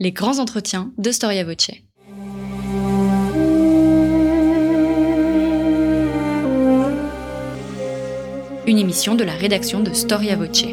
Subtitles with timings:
[0.00, 1.70] Les grands entretiens de Storia Voce.
[8.66, 10.64] Une émission de la rédaction de Storia Voce.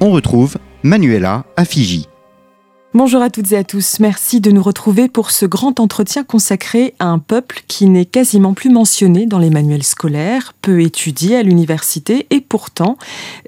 [0.00, 2.08] On retrouve Manuela à Fiji.
[2.94, 6.94] Bonjour à toutes et à tous, merci de nous retrouver pour ce grand entretien consacré
[6.98, 11.42] à un peuple qui n'est quasiment plus mentionné dans les manuels scolaires, peu étudié à
[11.42, 12.96] l'université et pourtant,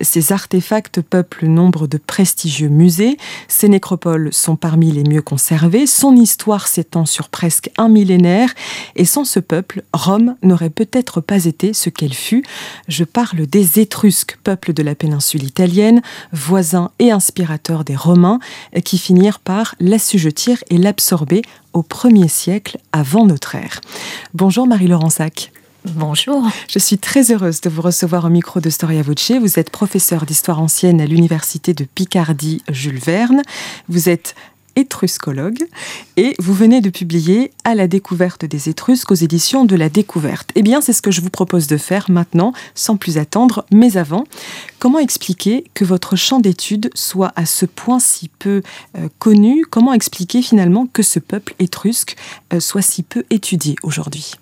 [0.03, 3.17] ces artefacts peuplent nombre de prestigieux musées,
[3.49, 8.53] ces nécropoles sont parmi les mieux conservées, son histoire s'étend sur presque un millénaire.
[8.95, 12.45] Et sans ce peuple, Rome n'aurait peut-être pas été ce qu'elle fut.
[12.89, 18.39] Je parle des Étrusques, peuple de la péninsule italienne, voisins et inspirateurs des Romains,
[18.85, 23.81] qui finirent par l'assujettir et l'absorber au 1er siècle avant notre ère.
[24.35, 25.53] Bonjour Marie-Laurent Sac.
[25.85, 26.47] Bonjour.
[26.69, 29.33] Je suis très heureuse de vous recevoir au micro de Storia Voce.
[29.41, 33.41] Vous êtes professeur d'histoire ancienne à l'université de Picardie Jules Verne.
[33.89, 34.35] Vous êtes
[34.77, 35.67] étruscologue
[36.17, 40.51] et vous venez de publier À la découverte des Étrusques aux éditions de la Découverte.
[40.55, 43.97] Eh bien, c'est ce que je vous propose de faire maintenant, sans plus attendre, mais
[43.97, 44.25] avant.
[44.81, 48.63] Comment expliquer que votre champ d'étude soit à ce point si peu
[48.97, 49.67] euh, connu?
[49.69, 52.17] Comment expliquer finalement que ce peuple étrusque
[52.55, 54.33] euh, soit si peu étudié aujourd'hui?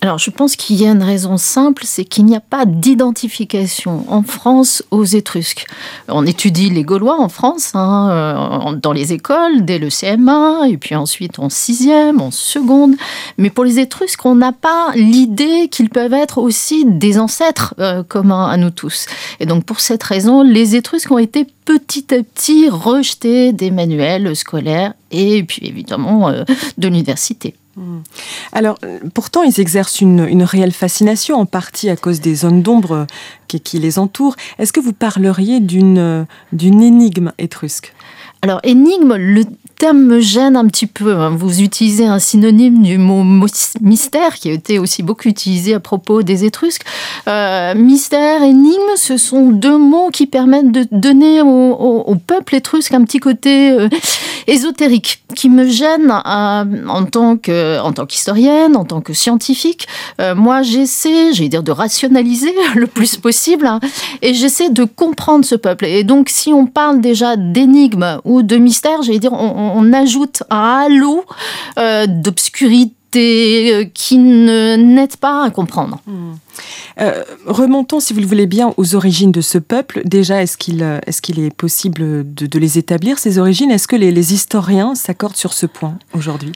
[0.00, 4.06] Alors, je pense qu'il y a une raison simple, c'est qu'il n'y a pas d'identification
[4.08, 5.66] en France aux Étrusques.
[6.08, 10.78] On étudie les Gaulois en France, hein, euh, dans les écoles, dès le CM1, et
[10.78, 12.94] puis ensuite en sixième, en seconde.
[13.36, 17.74] Mais pour les Étrusques, on n'a pas l'idée qu'ils peuvent être aussi des ancêtres
[18.08, 19.04] communs à nous tous.
[19.40, 24.34] Et donc, pour cette raison, les Étrusques ont été petit à petit rejetés des manuels
[24.36, 26.44] scolaires et puis évidemment euh,
[26.78, 27.54] de l'université.
[27.76, 27.98] Hmm.
[28.52, 28.78] Alors,
[29.12, 33.06] pourtant, ils exercent une, réelle fascination, en partie à cause des zones d'ombre
[33.48, 34.36] qui, qui, les entourent.
[34.58, 37.92] Est-ce que vous parleriez d'une énigme étrusque?
[38.40, 39.44] Alors, énigme, le
[39.78, 41.14] terme me gêne un petit peu.
[41.14, 41.30] Hein.
[41.36, 43.22] Vous utilisez un synonyme du mot
[43.80, 46.84] mystère, qui a été aussi beaucoup utilisé à propos des Étrusques.
[47.28, 53.04] Euh, mystère, énigme, ce sont deux mots qui permettent de donner au, peuple étrusque un
[53.04, 53.88] petit côté euh,
[54.46, 59.86] ésotérique, qui me gêne euh, en tant que en tant qu'historienne, en tant que scientifique.
[60.34, 63.80] moi, j'essaie, j'allais dire, de rationaliser le plus possible, hein,
[64.22, 65.84] et j'essaie de comprendre ce peuple.
[65.84, 70.86] Et donc, si on parle déjà d'énigme ou de mystère, j'allais dire, on, ajoute un
[70.86, 71.24] halo
[71.78, 76.00] euh, d'obscurité euh, qui ne n'aide pas à comprendre.
[76.06, 76.34] Hmm.
[77.00, 80.02] Euh, remontons, si vous le voulez bien, aux origines de ce peuple.
[80.04, 83.70] Déjà, est-ce qu'il est, qu'il est possible de, les établir, ces origines?
[83.70, 86.52] Est-ce que les historiens s'accordent sur ce point aujourd'hui?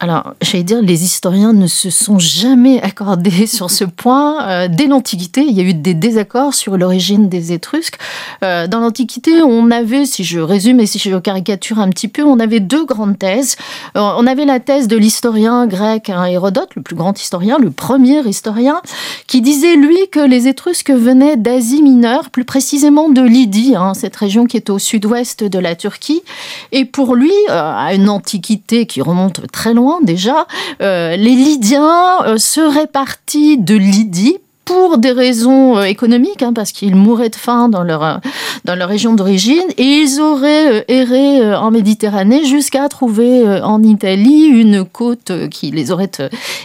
[0.00, 4.46] Alors, j'allais dire, les historiens ne se sont jamais accordés sur ce point.
[4.48, 7.98] Euh, dès l'Antiquité, il y a eu des désaccords sur l'origine des Étrusques.
[8.44, 12.22] Euh, dans l'Antiquité, on avait, si je résume et si je caricature un petit peu,
[12.22, 13.56] on avait deux grandes thèses.
[13.96, 17.72] Euh, on avait la thèse de l'historien grec hein, Hérodote, le plus grand historien, le
[17.72, 18.80] premier historien,
[19.26, 24.14] qui disait, lui, que les Étrusques venaient d'Asie mineure, plus précisément de Lydie, hein, cette
[24.14, 26.22] région qui est au sud-ouest de la Turquie.
[26.70, 30.46] Et pour lui, à une Antiquité qui remonte très loin, déjà,
[30.80, 34.38] euh, les Lydiens euh, seraient partis de Lydie
[34.68, 38.16] pour des raisons euh, économiques, hein, parce qu'ils mouraient de faim dans leur, euh,
[38.66, 44.44] dans leur région d'origine, et ils auraient euh, erré en Méditerranée jusqu'à trouver en Italie
[44.44, 46.10] une côte qui les aurait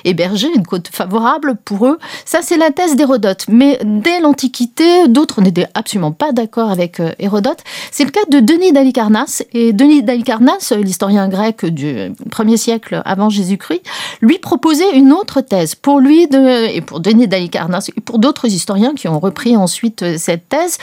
[0.04, 1.98] hébergés, une côte favorable pour eux.
[2.26, 3.46] Ça, c'est la thèse d'Hérodote.
[3.48, 7.60] Mais dès l'Antiquité, d'autres n'étaient absolument pas d'accord avec Hérodote.
[7.92, 9.44] C'est le cas de Denis d'Alicarnasse.
[9.54, 13.84] Et Denis d'Alicarnasse, l'historien grec du 1er siècle avant Jésus-Christ,
[14.22, 15.76] lui proposait une autre thèse.
[15.76, 20.50] Pour lui, et pour Denis d'Alicarnasse, pour d'autres historiens qui ont repris ensuite euh, cette
[20.50, 20.78] thèse,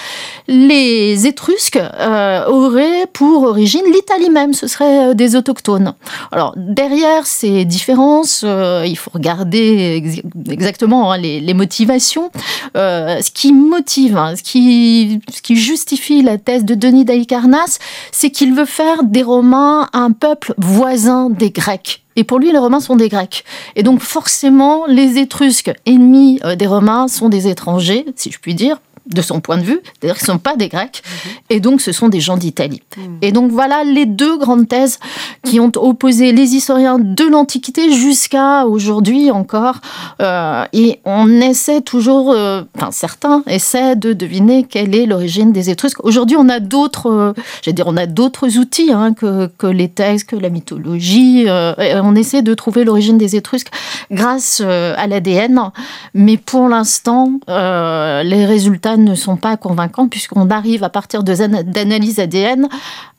[0.49, 5.95] les Étrusques euh, auraient pour origine l'Italie même, ce seraient euh, des autochtones.
[6.33, 12.31] Alors derrière ces différences, il faut regarder exactement hein, les, motivations.
[12.75, 17.79] ce qui motive, hein, ce, qui, ce qui justifie la thèse de Denis d'Alicarnasse,
[18.13, 22.00] c'est qu'il veut faire des Romains un peuple voisin des Grecs.
[22.17, 23.45] Et pour lui, les Romains sont des Grecs.
[23.77, 28.55] Et donc forcément, les Étrusques, ennemis euh, des Romains, sont des étrangers, si je puis
[28.55, 28.81] dire,
[29.13, 31.03] de son point de vue, c'est-à-dire qu'ils ne sont pas des Grecs,
[31.49, 32.83] et donc ce sont des gens d'Italie.
[33.23, 34.99] Et donc voilà les deux grandes thèses
[35.45, 39.77] qui ont opposé les historiens de l'Antiquité jusqu'à aujourd'hui encore,
[40.23, 45.71] euh, et on essaie toujours, euh, enfin certains essaient de deviner quelle est l'origine des
[45.71, 46.05] Étrusques.
[46.05, 47.33] Aujourd'hui, on a d'autres, euh,
[47.63, 51.47] j'allais dire, on a d'autres outils hein, que, que, les textes, que la mythologie.
[51.49, 53.71] on essaie de trouver l'origine des Étrusques
[54.11, 55.71] grâce à l'ADN,
[56.15, 62.69] mais pour l'instant, les résultats ne sont pas convaincants puisqu'on arrive à partir d'analyses ADN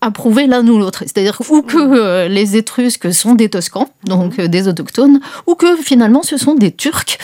[0.01, 1.03] à prouver l'un ou l'autre.
[1.05, 5.77] C'est-à-dire ou que euh, les Étrusques sont des Toscans, donc euh, des autochtones, ou que
[5.77, 7.17] finalement ce sont des Turcs.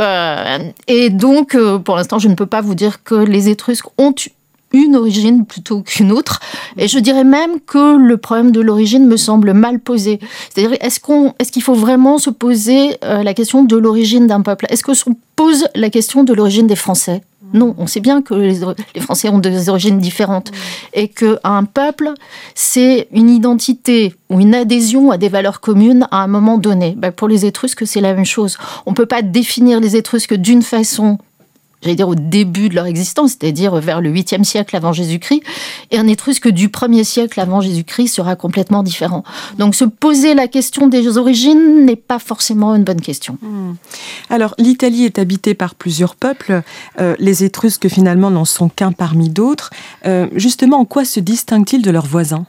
[0.00, 0.58] Euh,
[0.88, 4.14] et donc, pour l'instant, je ne peux pas vous dire que les Étrusques ont
[4.72, 6.40] une origine plutôt qu'une autre.
[6.76, 10.18] Et je dirais même que le problème de l'origine me semble mal posé.
[10.50, 10.98] C'est-à-dire, est-ce
[11.38, 14.66] est-ce qu'il faut vraiment se poser la question de l'origine d'un peuple?
[14.70, 17.22] Est-ce qu'on pose la question de l'origine des Français?
[17.54, 20.50] Non, on sait bien que les, Français ont des origines différentes
[20.92, 22.10] et qu'un peuple,
[22.54, 26.94] c'est une identité ou une adhésion à des valeurs communes à un moment donné.
[26.98, 28.58] Ben, pour les Étrusques, c'est la même chose.
[28.86, 31.18] On ne peut pas définir les Étrusques d'une façon
[31.84, 35.42] j'allais dire au début de leur existence, c'est-à-dire vers le 8e siècle avant Jésus-Christ,
[35.90, 39.22] et un Étrusque du 1er siècle avant Jésus-Christ sera complètement différent.
[39.58, 43.38] Donc se poser la question des origines n'est pas forcément une bonne question.
[43.42, 43.74] Hmm.
[44.30, 46.62] Alors l'Italie est habitée par plusieurs peuples,
[47.00, 49.70] euh, les Étrusques finalement n'en sont qu'un parmi d'autres.
[50.06, 52.46] Euh, justement, en quoi se distinguent-ils de leurs voisins?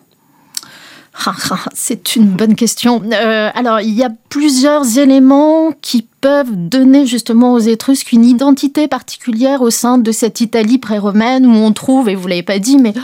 [1.26, 3.02] Ah, ah, c'est une bonne question.
[3.12, 8.88] Euh, alors, il y a plusieurs éléments qui peuvent donner justement aux Étrusques une identité
[8.88, 12.80] particulière au sein de cette Italie pré-romaine où on trouve, et vous l'avez pas dit,
[12.80, 12.96] mais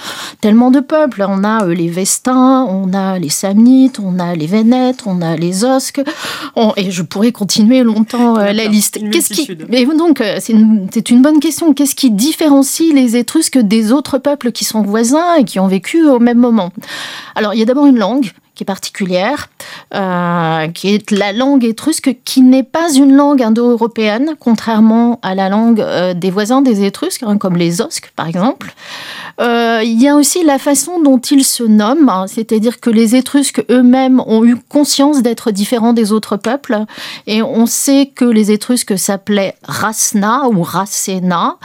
[0.41, 1.23] tellement de peuples.
[1.29, 5.35] On a euh, les Vestins, on a les Samnites, on a les Vénètes, on a
[5.35, 6.01] les Osques,
[6.77, 8.97] et je pourrais continuer longtemps euh, la liste.
[9.11, 11.75] Qu'est-ce qui, mais donc euh, c'est une, une, bonne question.
[11.75, 16.07] Qu'est-ce qui différencie les Étrusques des autres peuples qui sont voisins et qui ont vécu
[16.07, 16.71] au même moment?
[17.35, 19.47] Alors il y a d'abord une langue qui est particulière,
[19.93, 25.47] euh, qui est la langue étrusque, qui n'est pas une langue indo-européenne, contrairement à la
[25.49, 28.73] langue euh, des voisins des Étrusques, hein, comme les Osques par exemple.
[29.39, 33.15] Euh, il y a aussi la façon dont ils se nomment, hein, c'est-à-dire que les
[33.15, 36.79] Étrusques eux-mêmes ont eu conscience d'être différents des autres peuples,
[37.27, 41.57] et on sait que les Étrusques s'appelaient Rasna ou Racena,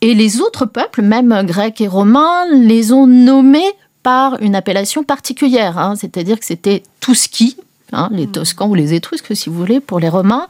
[0.00, 5.78] et les autres peuples, même grecs et romains, les ont nommés par une appellation particulière,
[5.78, 5.94] hein.
[5.96, 7.56] c'est-à-dire que c'était Touski,
[7.92, 8.32] hein, les hmm.
[8.32, 10.46] Toscans ou les Étrusques, si vous voulez, pour les Romains,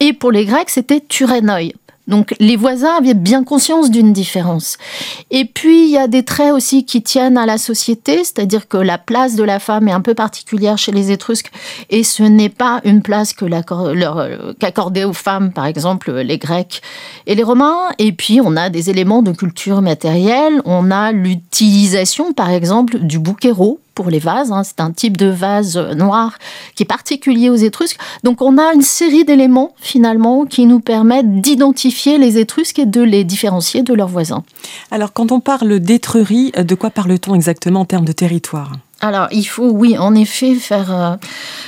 [0.00, 1.72] et pour les Grecs, c'était Turenoi.
[2.06, 4.78] Donc les voisins avaient bien conscience d'une différence.
[5.30, 8.76] Et puis il y a des traits aussi qui tiennent à la société, c'est-à-dire que
[8.76, 11.50] la place de la femme est un peu particulière chez les Étrusques
[11.90, 13.46] et ce n'est pas une place que
[14.58, 16.82] qu'accordaient aux femmes, par exemple les Grecs
[17.26, 17.90] et les Romains.
[17.98, 23.18] Et puis on a des éléments de culture matérielle, on a l'utilisation par exemple du
[23.18, 24.52] bouquet-rot pour les vases.
[24.52, 24.62] Hein.
[24.62, 26.38] C'est un type de vase noir
[26.76, 27.98] qui est particulier aux Étrusques.
[28.22, 33.02] Donc on a une série d'éléments finalement qui nous permettent d'identifier les Étrusques et de
[33.02, 34.44] les différencier de leurs voisins.
[34.92, 38.72] Alors quand on parle d'Étrurie, de quoi parle-t-on exactement en termes de territoire?
[39.02, 41.16] Alors, il faut, oui, en effet, faire, euh,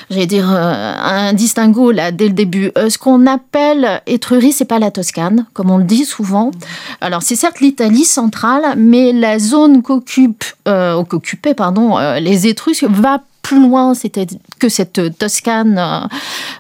[0.09, 2.73] j'allais dire, euh, un distinguo là dès le début.
[2.79, 6.53] Euh, ce qu'on appelle Étrurie, c'est pas la Toscane, comme on le dit souvent.
[7.03, 13.63] Alors, c'est certes l'Italie centrale, mais la zone qu'occupe, qu'occupaient, pardon, les Étrusques va plus
[13.63, 14.27] loin, c'était
[14.59, 16.09] que cette Toscane,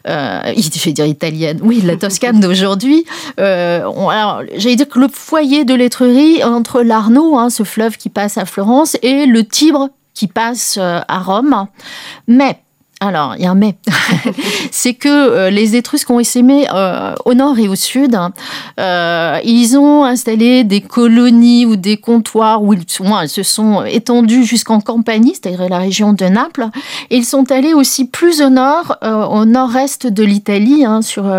[0.07, 3.05] euh, je vais dire italienne, oui, la Toscane d'aujourd'hui.
[3.39, 8.39] alors, j'allais dire que le foyer de l'Étrurie entre l'Arno, hein, ce fleuve qui passe
[8.39, 9.89] à Florence, et le Tibre
[10.19, 11.69] qui passe euh, à Rome.
[12.27, 12.59] Mais
[13.01, 13.77] alors, il y a un mais.
[14.73, 18.19] c'est que euh, les Étrusques ont essaimé euh, au nord et au sud.
[18.77, 25.35] ils ont installé des colonies ou des comptoirs où ils, se sont étendus jusqu'en Campanie,
[25.35, 26.67] c'est-à-dire la région de Naples.
[27.11, 31.33] Et ils sont allés aussi plus au nord, au nord-est de l'Italie, hein, sur,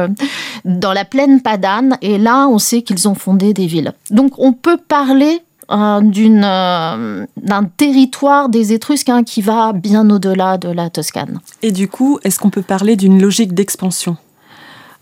[0.63, 1.97] dans la plaine Padane.
[2.01, 3.91] Et là, on sait qu'ils ont fondé des villes.
[4.11, 10.57] Donc, on peut parler euh, euh, d'un territoire des Étrusques hein, qui va bien au-delà
[10.57, 11.39] de la Toscane.
[11.61, 14.17] Et du coup, est-ce qu'on peut parler d'une logique d'expansion?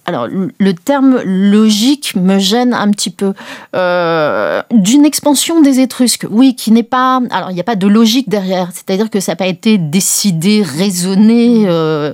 [0.06, 3.34] Alors, le terme logique me gêne un petit peu.
[3.76, 7.20] Euh, d'une expansion des Étrusques, oui, qui n'est pas.
[7.30, 8.70] Alors, il n'y a pas de logique derrière.
[8.74, 11.66] C'est-à-dire que ça n'a pas été décidé, raisonné.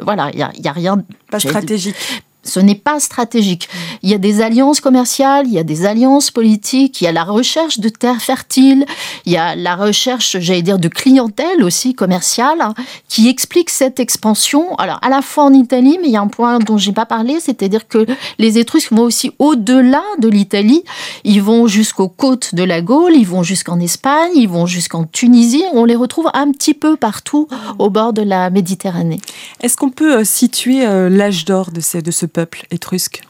[0.03, 1.03] voilà, il n'y a, a rien.
[1.29, 1.95] Pas stratégique
[2.43, 3.69] Ce n'est pas stratégique.
[4.01, 7.11] Il y a des alliances commerciales, il y a des alliances politiques, il y a
[7.11, 8.85] la recherche de terres fertiles,
[9.25, 12.73] il y a la recherche, j'allais dire, de clientèle aussi commerciale hein,
[13.07, 14.75] qui explique cette expansion.
[14.75, 17.05] Alors, à la fois en Italie, mais il y a un point dont j'ai pas
[17.05, 18.05] parlé, c'est-à-dire que
[18.39, 20.83] les Étrusques vont aussi au-delà de l'Italie.
[21.23, 25.63] Ils vont jusqu'aux côtes de la Gaule, ils vont jusqu'en Espagne, ils vont jusqu'en Tunisie.
[25.73, 27.47] On les retrouve un petit peu partout
[27.79, 29.19] au bord de la Méditerranée.
[29.61, 33.21] Est-ce qu'on peut euh, situer euh, l'âge d'or de, de ce peuple étrusque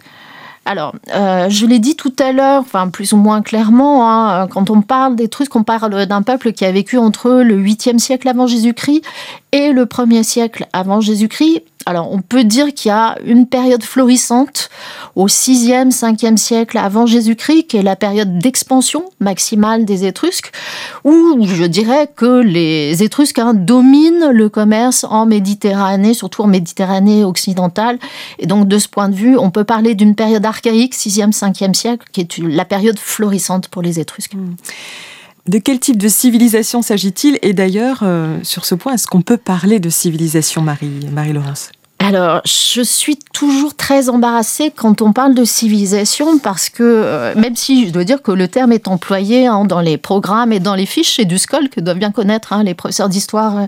[0.66, 4.70] alors, euh, je l'ai dit tout à l'heure, enfin plus ou moins clairement, hein, quand
[4.70, 8.48] on parle d'Étrusques, on parle d'un peuple qui a vécu entre le 8e siècle avant
[8.48, 9.02] Jésus-Christ
[9.52, 11.64] et le 1er siècle avant Jésus-Christ.
[11.86, 14.70] Alors, on peut dire qu'il y a une période florissante
[15.16, 20.52] au 6e, 5e siècle avant Jésus-Christ, qui est la période d'expansion maximale des Étrusques,
[21.04, 28.00] où je dirais que les Étrusques dominent le commerce en Méditerranée, surtout en Méditerranée occidentale.
[28.40, 31.74] Et donc, de ce point de vue, on peut parler d'une période archaïque, 6e, 5e
[31.74, 34.36] siècle, qui est la période florissante pour les Étrusques.
[34.36, 34.56] Hmm.
[35.46, 39.38] De quel type de civilisation s'agit-il Et d'ailleurs, euh, sur ce point, est-ce qu'on peut
[39.38, 41.72] parler de civilisation, Marie, Marie-Laurence?
[42.00, 47.56] Alors, je suis toujours très embarrassée quand on parle de civilisation parce que, euh, même
[47.58, 50.76] si je dois dire que le terme est employé hein, dans les programmes et dans
[50.76, 53.66] les fiches chez du que doivent bien connaître hein, les professeurs d'histoire euh,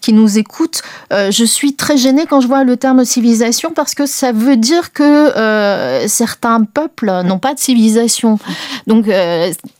[0.00, 4.06] qui nous écoutent, je suis très gênée quand je vois le terme civilisation parce que
[4.06, 8.38] ça veut dire que certains peuples n'ont pas de civilisation.
[8.86, 9.06] Donc,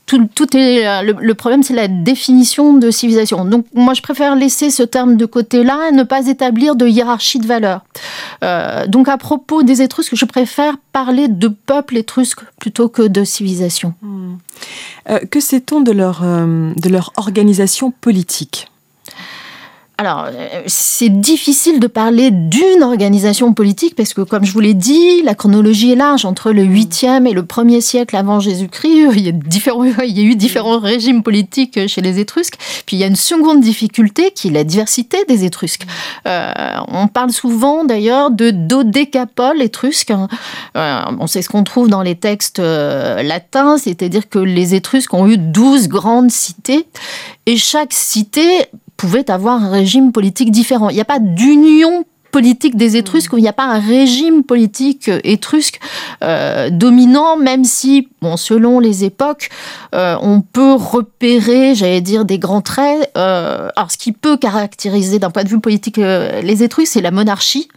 [0.07, 3.45] tout, est euh, le, problème, c'est la définition de civilisation.
[3.45, 7.41] Donc, moi, je préfère laisser ce terme de côté-là et ne pas établir de hiérarchie
[7.41, 7.85] de valeurs.
[8.45, 13.25] Euh, donc, à propos des Étrusques, je préfère parler de peuple étrusque plutôt que de
[13.25, 13.95] civilisation.
[14.01, 14.37] Hmm.
[15.11, 18.69] Euh, que sait-on de leur organisation politique?
[19.99, 24.75] Alors, euh, c'est difficile de parler d'une organisation politique parce que, comme je vous l'ai
[24.75, 26.27] dit, la chronologie est large.
[26.27, 30.21] Entre le 8e et le 1er siècle avant Jésus-Christ, il, y a différents, il y
[30.21, 32.59] a eu différents régimes politiques chez les Étrusques.
[32.85, 35.87] Puis il y a une seconde difficulté qui est la diversité des Étrusques.
[36.29, 36.53] Euh,
[36.89, 40.13] on parle souvent d'ailleurs de dodécapole étrusque.
[40.77, 45.27] Euh, on sait ce qu'on trouve dans les textes latins, c'est-à-dire que les Étrusques ont
[45.27, 46.87] eu 12 grandes cités
[47.47, 50.89] et chaque cité pouvait avoir un régime politique différent.
[50.89, 52.05] Il n'y a pas d'union
[52.37, 55.81] politique des Étrusques, il n'y a pas un régime politique euh, étrusque
[56.23, 59.49] euh, dominant, même si, bon, selon les époques,
[59.95, 63.11] euh, on peut repérer, j'allais dire, des grands traits.
[63.15, 67.69] alors, ce qui peut caractériser d'un point de vue politique les Étrusques, c'est la monarchie.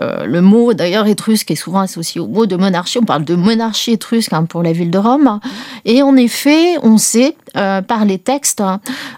[0.00, 2.98] Euh, le mot d'ailleurs étrusque est souvent associé au mot de monarchie.
[2.98, 5.40] On parle de monarchie étrusque hein, pour la ville de Rome.
[5.84, 8.62] Et en effet, on sait euh, par les textes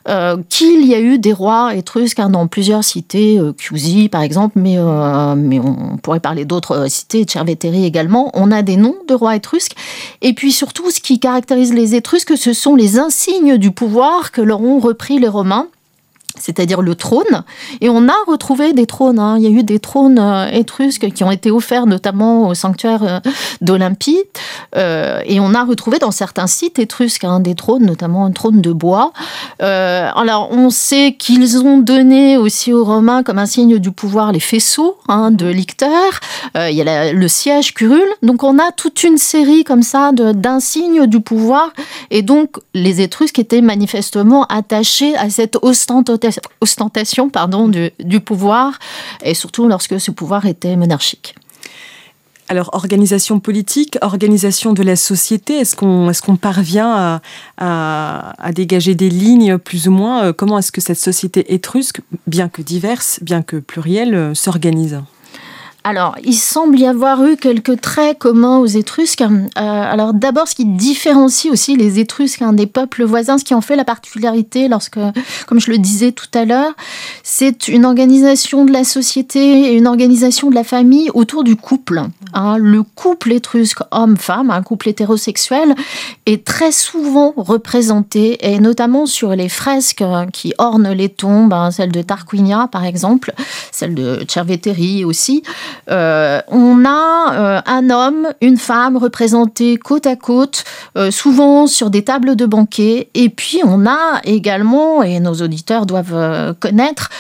[0.09, 4.59] euh, qu'il y a eu des rois étrusques hein, dans plusieurs cités, Chiusi par exemple,
[4.59, 4.77] mais,
[5.37, 8.31] mais on pourrait parler d'autres cités, Cerveteri également.
[8.35, 9.77] On a des noms de rois étrusques.
[10.23, 14.41] Et puis surtout, ce qui caractérise les Étrusques, ce sont les insignes du pouvoir que
[14.41, 15.69] leur ont repris les Romains
[16.39, 17.45] c'est-à-dire le trône.
[17.81, 19.19] Et on a retrouvé des trônes.
[19.19, 19.37] Hein.
[19.39, 23.03] Il y a eu des trônes euh, étrusques qui ont été offerts notamment au sanctuaire
[23.03, 23.21] euh,
[23.61, 24.19] d'Olympie.
[24.77, 28.61] Euh, et on a retrouvé dans certains sites étrusques hein, des trônes, notamment un trône
[28.61, 29.13] de bois.
[29.61, 34.41] alors on sait qu'ils ont donné aussi aux Romains comme un signe du pouvoir les
[34.41, 36.21] faisceaux hein, de licteurs.
[36.55, 38.09] il y a le siège curule.
[38.23, 41.73] Donc on a toute une série comme ça d'insignes du pouvoir.
[42.11, 46.20] Et donc les Étrusques étaient manifestement attachés à cette ostentation
[46.61, 48.79] ostentation pardon, du, pouvoir,
[49.23, 51.35] et surtout lorsque ce pouvoir était monarchique.
[52.49, 57.21] Alors, organisation politique, organisation de la société, est-ce qu'on est parvient
[57.59, 60.25] à, à, dégager des lignes plus ou moins?
[60.25, 65.01] Euh, Comment est-ce que cette société étrusque, bien que diverse, bien que plurielle, euh, s'organise?
[65.83, 69.23] Alors, il semble y avoir eu quelques traits communs aux Étrusques.
[69.23, 73.63] Euh, alors, d'abord, ce qui différencie aussi les Étrusques des peuples voisins, ce qui en
[73.63, 74.99] fait la particularité, lorsque,
[75.47, 76.73] comme je le disais tout à l'heure,
[77.23, 82.03] c'est une organisation de la société et une organisation de la famille autour du couple.
[82.35, 82.59] Hein.
[82.59, 85.75] le couple étrusque homme-femme, un couple hétérosexuel,
[86.27, 91.91] est très souvent représenté, et notamment sur les fresques qui ornent les tombes, hein, celle
[91.91, 93.33] de Tarquinia par exemple,
[93.73, 95.43] celle de Cerveteri aussi.
[95.91, 100.65] Euh, on a euh, un homme, une femme représentés côte à côte,
[100.97, 103.09] euh, souvent sur des tables de banquet.
[103.15, 107.11] Et puis on a également, et nos auditeurs doivent connaître,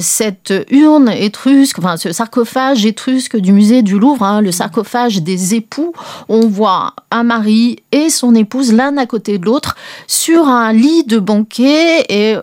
[0.00, 5.54] cette urne étrusque, enfin ce sarcophage étrusque du musée du Louvre, hein, le sarcophage des
[5.54, 5.92] époux.
[6.28, 11.04] On voit un mari et son épouse l'un à côté de l'autre sur un lit
[11.04, 12.36] de banquet et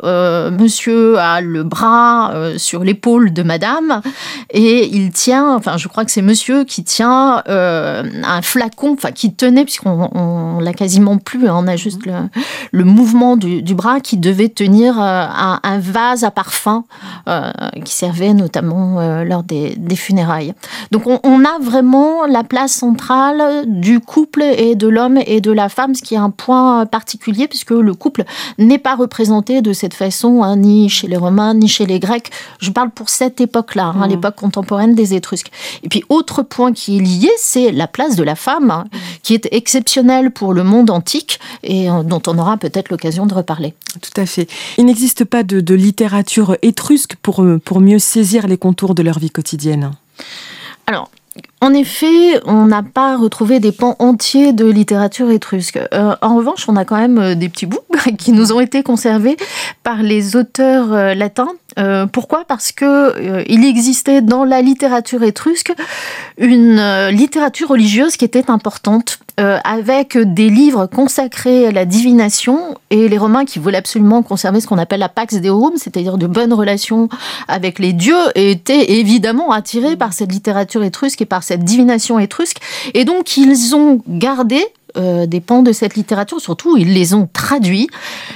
[0.52, 4.02] monsieur a le bras sur l'épaule de madame
[4.52, 9.12] et il tient tient, enfin je crois que c'est monsieur qui tient un flacon, enfin
[9.12, 12.02] qui tenait, puisqu'on on, l'a quasiment plus, hein, on a juste
[12.72, 16.84] le, mouvement du, bras qui devait tenir un, vase à parfum
[17.86, 20.54] qui servait notamment lors des, funérailles.
[20.92, 25.52] Donc on, on, a vraiment la place centrale du couple et de l'homme et de
[25.52, 28.24] la femme, ce qui est un point particulier puisque le couple
[28.58, 32.30] n'est pas représenté de cette façon, hein, ni chez les Romains, ni chez les Grecs.
[32.60, 34.10] Je parle pour cette époque-là, hein, mmh.
[34.10, 35.39] l'époque contemporaine des Étrusques.
[35.84, 38.86] Et puis, autre point qui est lié, c'est la place de la femme, hein,
[39.24, 43.34] qui est exceptionnelle pour le monde antique et euh, dont on aura peut-être l'occasion de
[43.34, 43.74] reparler.
[44.02, 44.48] Tout à fait.
[44.78, 49.04] Il n'existe pas de, de littérature étrusque pour, euh, pour mieux saisir les contours de
[49.04, 49.92] leur vie quotidienne.
[50.88, 51.10] Alors,
[51.62, 55.80] en effet, on n'a pas retrouvé des pans entiers de littérature étrusque.
[55.94, 57.80] Euh, en revanche, on a quand même des petits bouts
[58.18, 59.38] qui nous ont été conservés
[59.84, 61.16] par les auteurs
[61.78, 62.46] euh, pourquoi?
[62.46, 65.74] Parce que il existait dans la littérature étrusque
[66.38, 73.08] une littérature religieuse qui était importante euh, avec des livres consacrés à la divination et
[73.08, 76.52] les Romains qui voulaient absolument conserver ce qu'on appelle la Pax Deorum, c'est-à-dire de bonnes
[76.52, 77.08] relations
[77.48, 82.58] avec les dieux, étaient évidemment attirés par cette littérature étrusque et par cette divination étrusque.
[82.94, 84.66] Et donc ils ont gardé
[84.98, 87.88] euh, des pans de cette littérature, surtout ils les ont traduits.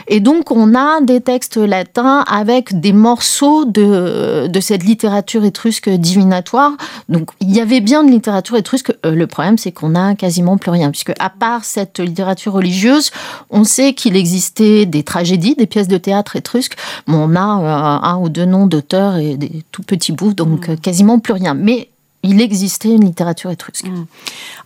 [0.07, 5.89] Et donc on a des textes latins avec des morceaux de, de cette littérature étrusque
[5.89, 6.73] divinatoire.
[7.09, 8.93] Donc il y avait bien de littérature étrusque.
[9.05, 13.11] Euh, le problème c'est qu'on a quasiment plus rien, puisque à part cette littérature religieuse,
[13.49, 16.75] on sait qu'il existait des tragédies, des pièces de théâtre étrusques,
[17.07, 20.67] mais on a euh, un ou deux noms d'auteurs et des tout petits bouts, donc
[20.67, 20.77] mmh.
[20.77, 21.53] quasiment plus rien.
[21.53, 21.89] Mais
[22.23, 23.85] il existait une littérature étrusque.
[23.85, 24.05] Mmh.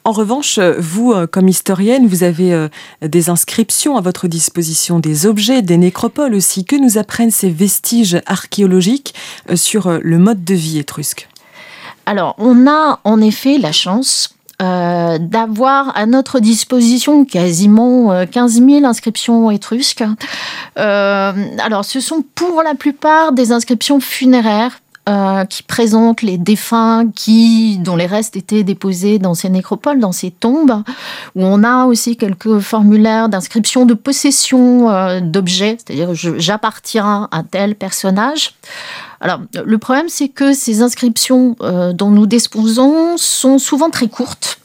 [0.04, 2.70] En revanche, vous, euh, comme historienne, vous avez euh,
[3.02, 6.66] des inscriptions à votre disposition, des objets, des nécropoles aussi.
[6.66, 9.16] Que nous apprennent ces vestiges archéologiques
[9.50, 11.28] euh, sur le mode de vie étrusque?
[12.06, 19.52] Alors, on a en effet la chance d'avoir à notre disposition quasiment 15 000 inscriptions
[19.52, 20.04] étrusques.
[20.76, 27.78] alors, ce sont pour la plupart des inscriptions funéraires euh, qui présente les défunts qui,
[27.78, 30.84] dont les restes étaient déposés dans ces nécropoles, dans ces tombes,
[31.36, 37.76] où on a aussi quelques formulaires d'inscription de possession euh, d'objets, c'est-à-dire j'appartiens à tel
[37.76, 38.54] personnage.
[39.22, 44.57] Alors, le problème, c'est que ces inscriptions euh, dont nous disposons sont souvent très courtes.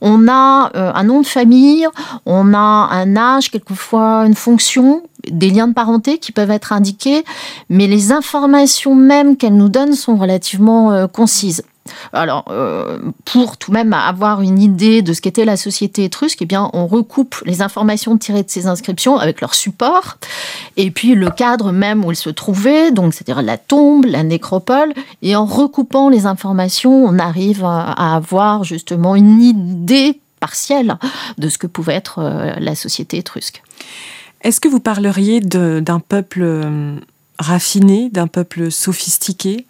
[0.00, 1.86] On a un nom de famille,
[2.26, 7.24] on a un âge, quelquefois une fonction, des liens de parenté qui peuvent être indiqués,
[7.68, 11.62] mais les informations même qu'elle nous donne sont relativement euh, concises.
[12.12, 16.42] Alors, euh, pour tout de même avoir une idée de ce qu'était la société étrusque,
[16.42, 20.18] eh bien, on recoupe les informations tirées de ces inscriptions avec leur support,
[20.76, 24.92] et puis le cadre même où elles se trouvaient, donc c'est-à-dire la tombe, la nécropole,
[25.22, 30.96] et en recoupant les informations, on arrive à avoir justement une idée partielle
[31.38, 33.62] de ce que pouvait être euh, la société étrusque.
[34.42, 36.96] Est-ce que vous parleriez d'un peuple euh,
[37.38, 39.66] raffiné, d'un peuple sophistiqué?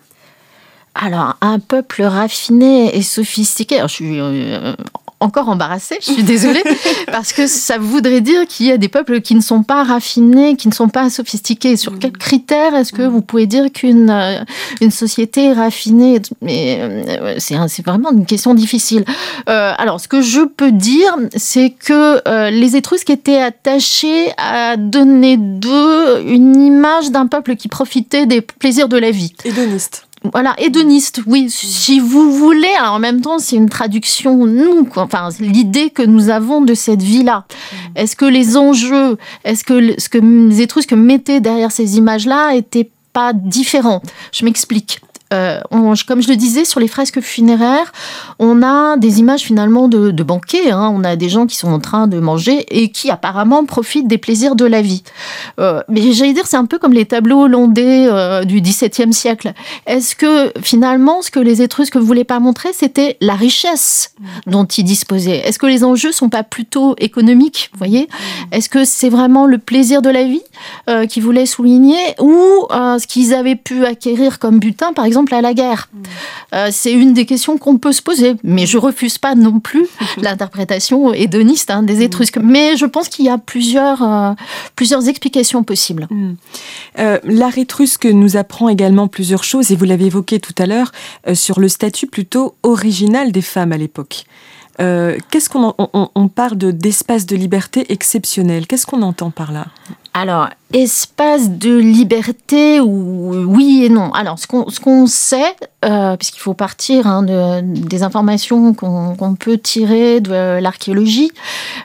[0.95, 4.75] Alors, un peuple raffiné et sophistiqué, je suis euh,
[5.21, 6.63] encore embarrassée, je suis désolée,
[7.13, 10.57] parce que ça voudrait dire qu'il y a des peuples qui ne sont pas raffinés,
[10.57, 11.77] qui ne sont pas sophistiqués.
[11.77, 14.43] Sur quels critères est-ce que vous pouvez dire qu'une euh,
[14.81, 19.05] une société est raffinée euh, c'est vraiment une question difficile.
[19.49, 25.37] Euh, alors, ce que je peux dire, c'est que les Étrusques étaient attachés à donner
[25.37, 29.33] d'eux une image d'un peuple qui profitait des plaisirs de la vie.
[29.45, 30.07] Hédoniste.
[30.33, 32.69] Voilà, hédoniste, oui, si vous voulez.
[32.79, 37.03] Alors en même temps, c'est une traduction, nous, enfin, l'idée que nous avons de cette
[37.03, 37.47] vie-là.
[37.49, 37.77] Mm.
[37.97, 42.91] Est-ce que les enjeux, est-ce que ce que les Étrusques mettaient derrière ces images-là étaient
[43.15, 44.03] pas différents?
[44.33, 45.01] Je m'explique.
[45.33, 45.61] Euh,
[46.07, 47.93] comme je le disais, sur les fresques funéraires,
[48.39, 50.71] on a des images finalement de, banquets.
[50.71, 50.91] Hein.
[50.93, 54.19] On a des gens qui sont en train de manger et qui apparemment profitent des
[54.19, 55.03] plaisirs de la vie.
[55.61, 59.53] Euh, mais j'allais dire, c'est un peu comme les tableaux hollandais euh, du XVIIe siècle.
[59.87, 64.15] Est-ce que finalement, ce que les Étrusques ne voulaient pas montrer, c'était la richesse
[64.47, 65.39] dont ils disposaient?
[65.47, 68.09] Est-ce que les enjeux sont pas plutôt économiques Vous voyez?
[68.53, 70.43] Est-ce que c'est vraiment le plaisir de la vie
[71.09, 75.55] qu'ils voulaient souligner ou ce qu'ils avaient pu acquérir comme butin, par exemple à la
[75.55, 76.03] guerre mm.
[76.55, 79.87] euh, C'est une des questions qu'on peut se poser, mais je refuse pas non plus
[80.19, 82.03] l'interprétation hédoniste hein, des mm.
[82.03, 82.39] Étrusques.
[82.43, 84.33] Mais je pense qu'il y a plusieurs, euh,
[84.77, 86.07] plusieurs explications possibles.
[86.11, 86.33] Mm.
[86.99, 90.93] Euh, l'art étrusque nous apprend également plusieurs choses, et vous l'avez évoqué tout à l'heure,
[91.35, 94.25] sur le statut plutôt original des femmes à l'époque.
[94.81, 98.67] Qu'est-ce qu'on on, parle de d'espace de liberté exceptionnel?
[98.67, 99.67] Qu'est-ce qu'on entend par là?
[100.13, 104.13] Alors, espace de liberté, oui et non.
[104.13, 104.47] Alors, ce
[104.81, 111.31] qu'on sait, euh, puisqu'il faut partir hein, de, des informations qu'on peut tirer de l'archéologie.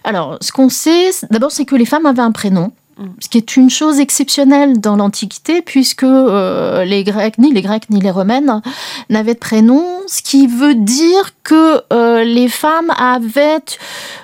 [0.04, 2.72] Alors, ce qu'on sait, d'abord, c'est que les femmes avaient un prénom.
[2.98, 3.06] Mm.
[3.20, 7.90] Ce qui est une chose exceptionnelle dans l'Antiquité, puisque euh, les Grecs, ni les Grecs
[7.90, 8.62] ni les Romaines
[9.10, 13.64] n'avaient de prénom, ce qui veut dire que euh, les femmes avaient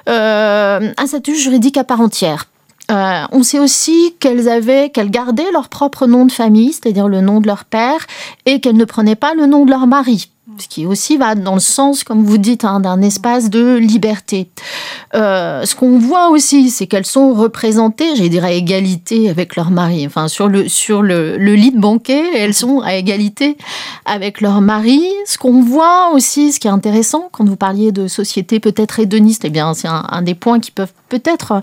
[0.08, 2.46] un statut juridique à part entière.
[2.92, 7.22] Euh, on sait aussi qu'elles avaient, qu'elles gardaient leur propre nom de famille, c'est-à-dire le
[7.22, 8.06] nom de leur père,
[8.46, 11.54] et qu'elles ne prenaient pas le nom de leur mari ce qui aussi va dans
[11.54, 14.50] le sens, comme vous dites, hein, d'un espace de liberté.
[15.14, 19.72] Euh, ce qu'on voit aussi, c'est qu'elles sont représentées, j'ai dirais à égalité avec leur
[19.72, 20.06] mari.
[20.06, 23.58] Enfin, sur le, sur le, lit de banquet, elles sont à égalité
[24.06, 25.04] avec leur mari.
[25.26, 29.46] Ce qu'on voit aussi, ce qui est intéressant, quand vous parliez de société peut-être hédoniste,
[29.46, 31.62] eh bien, c'est un, des points qui peuvent peut-être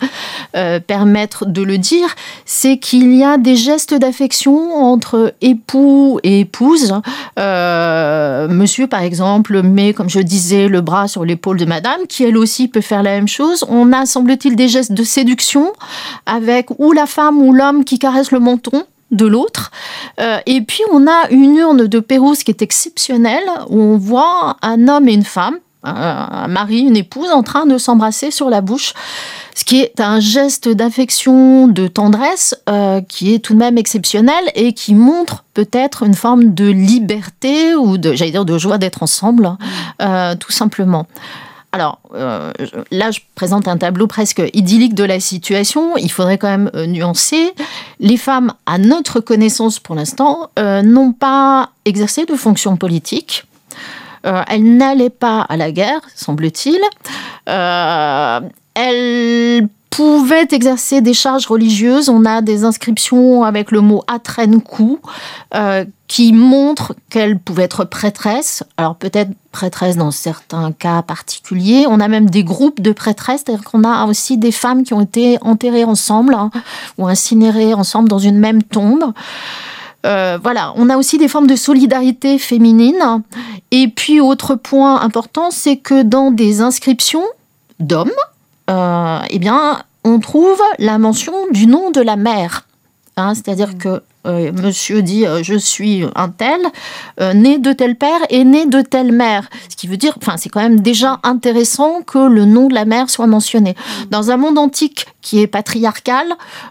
[0.57, 6.41] euh, permettre de le dire, c'est qu'il y a des gestes d'affection entre époux et
[6.41, 6.95] épouse.
[7.39, 12.25] Euh, monsieur par exemple, met, comme je disais, le bras sur l'épaule de madame, qui
[12.25, 13.65] elle aussi peut faire la même chose.
[13.69, 15.73] On a, semble-t-il, des gestes de séduction
[16.27, 19.71] avec ou la femme ou l'homme qui caresse le menton de l'autre.
[20.21, 24.57] Euh, et puis on a une urne de Pérouse qui est exceptionnelle, où on voit
[24.63, 28.61] un homme et une femme, un mari, une épouse, en train de s'embrasser sur la
[28.61, 28.95] bouche
[29.59, 34.45] ce qui est un geste d'affection, de tendresse, euh, qui est tout de même exceptionnel
[34.55, 39.03] et qui montre peut-être une forme de liberté ou de, j'allais dire, de joie d'être
[39.03, 39.57] ensemble, mm.
[40.03, 41.09] euh, tout simplement.
[41.73, 42.53] Alors euh,
[42.93, 45.97] là, je présente un tableau presque idyllique de la situation.
[45.97, 47.53] Il faudrait quand même nuancer.
[47.99, 53.45] Les femmes, à notre connaissance pour l'instant, n'ont pas exercé de fonction politique.
[54.25, 56.79] Elles n'allaient pas à la guerre, semble-t-il
[58.81, 62.09] elle pouvait exercer des charges religieuses.
[62.09, 65.01] On a des inscriptions avec le mot Atrenkou
[65.57, 68.63] euh, qui montrent qu'elle pouvait être prêtresse.
[68.77, 71.87] Alors peut-être prêtresse dans certains cas particuliers.
[71.89, 75.01] On a même des groupes de prêtresses, c'est-à-dire qu'on a aussi des femmes qui ont
[75.01, 76.51] été enterrées ensemble hein,
[76.97, 79.13] ou incinérées ensemble dans une même tombe.
[80.07, 83.23] Euh, voilà, on a aussi des formes de solidarité féminine.
[83.71, 87.25] Et puis, autre point important, c'est que dans des inscriptions
[87.81, 88.11] d'hommes,
[88.71, 92.68] euh, eh bien, on trouve la mention du nom de la mère.
[93.19, 96.61] Hein, c'est-à-dire que euh, monsieur dit euh, je suis un tel,
[97.35, 99.49] né de tel père et né de telle mère.
[99.69, 102.85] Ce qui veut dire, enfin, c'est quand même déjà intéressant que le nom de la
[102.85, 103.75] mère soit mentionné.
[104.11, 106.27] Dans un monde antique qui est patriarcal,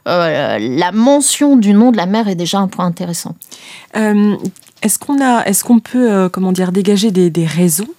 [0.06, 3.36] la mention du nom de la mère est déjà un point intéressant.
[3.94, 7.90] est-ce qu'on a, est-ce qu'on peut, comment dire, dégager des, des raisons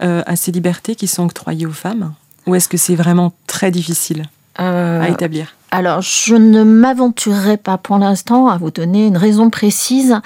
[0.00, 2.14] à ces libertés qui sont octroyées aux femmes?
[2.48, 4.24] Ou est-ce que c'est vraiment très difficile
[4.56, 5.54] à euh, établir?
[5.70, 10.16] Alors, je ne m'aventurerai pas pour l'instant à vous donner une raison précise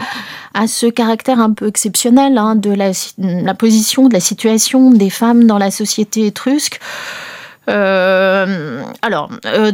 [0.54, 5.10] à ce caractère un peu exceptionnel hein, de la, la, position, de la situation des
[5.10, 6.78] femmes dans la société étrusque.
[7.68, 9.72] Euh, alors, euh,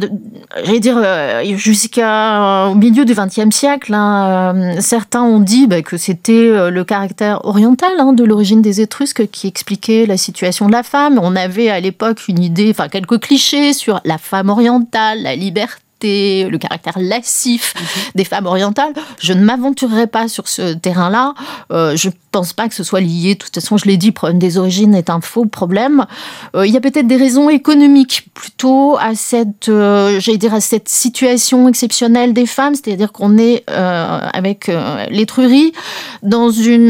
[0.63, 6.69] j'allais dire, euh, jusqu'au milieu du XXe siècle, hein, certains ont dit bah, que c'était
[6.69, 11.19] le caractère oriental hein, de l'origine des Étrusques qui expliquait la situation de la femme.
[11.21, 15.81] On avait à l'époque une idée, enfin quelques clichés sur la femme orientale, la liberté
[16.07, 18.11] le caractère lascif mhm.
[18.15, 18.93] des femmes orientales.
[19.19, 21.33] Je ne m'aventurerai pas sur ce terrain-là.
[21.71, 23.35] Euh, je ne pense pas que ce soit lié.
[23.35, 26.05] De toute façon, je l'ai dit, le problème des origines est un faux problème.
[26.55, 30.89] Euh, il y a peut-être des raisons économiques plutôt à cette, euh, dire, à cette
[30.89, 34.71] situation exceptionnelle des femmes, c'est-à-dire qu'on est, avec
[35.09, 35.73] l'étrurie
[36.23, 36.89] dans une,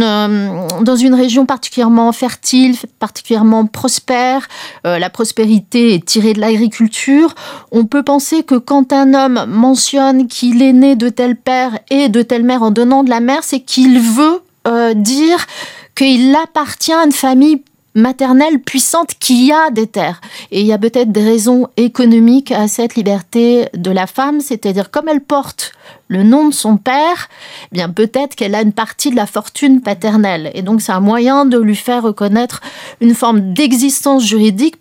[0.81, 4.47] dans une région particulièrement fertile, particulièrement prospère.
[4.83, 7.33] la prospérité est tirée de l'agriculture.
[7.71, 11.79] On peut penser que quand un un homme mentionne qu'il est né de tel père
[11.89, 15.47] et de telle mère en donnant de la mère, c'est qu'il veut euh, dire
[15.95, 17.63] qu'il appartient à une famille
[17.95, 20.21] maternelle puissante qui a des terres.
[20.51, 24.91] Et il y a peut-être des raisons économiques à cette liberté de la femme, c'est-à-dire
[24.91, 25.71] comme elle porte
[26.07, 27.29] le nom de son père,
[27.71, 30.51] eh bien peut-être qu'elle a une partie de la fortune paternelle.
[30.53, 32.61] Et donc c'est un moyen de lui faire reconnaître
[33.01, 34.75] une forme d'existence juridique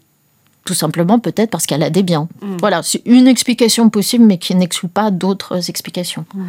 [0.68, 2.28] tout simplement peut-être parce qu'elle a des biens.
[2.42, 2.56] Mm.
[2.60, 6.26] Voilà, c'est une explication possible, mais qui n'exclut pas d'autres explications.
[6.34, 6.42] Mm.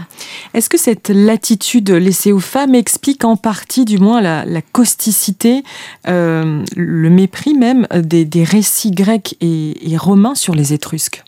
[0.53, 5.63] Est-ce que cette latitude laissée aux femmes explique en partie, du moins, la, causticité,
[6.09, 11.23] euh, le mépris même des, récits grecs et, romains sur les Étrusques?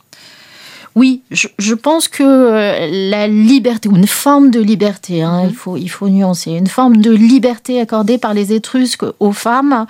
[0.95, 5.49] Oui, je, pense que euh, la liberté, ou une forme de liberté, hein, mhm.
[5.49, 9.85] il, faut, il faut nuancer, une forme de liberté accordée par les Étrusques aux femmes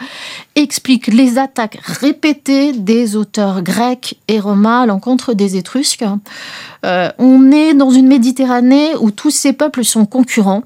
[0.56, 6.06] explique les attaques répétées des auteurs grecs et romains à l'encontre des Étrusques.
[6.86, 10.64] Euh, on est dans une Méditerranée où tous ces peuples sont concurrents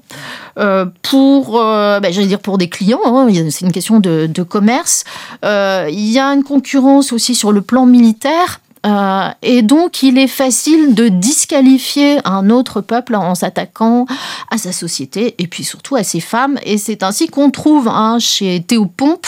[0.58, 5.04] euh, pour, ben, j'allais dire pour des clients, hein, c'est une question de, de commerce.
[5.42, 10.28] il y a une concurrence aussi sur le plan militaire euh, et donc, il est
[10.28, 14.06] facile de disqualifier un autre peuple en s'attaquant
[14.50, 16.58] à sa société et puis surtout à ses femmes.
[16.64, 19.26] Et c'est ainsi qu'on trouve chez Théopompe,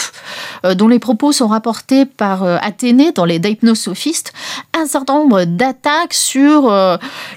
[0.65, 4.33] euh, dont les propos sont rapportés par euh, Athénée dans les Deipnosophistes,
[4.77, 6.71] un certain nombre d'attaques sur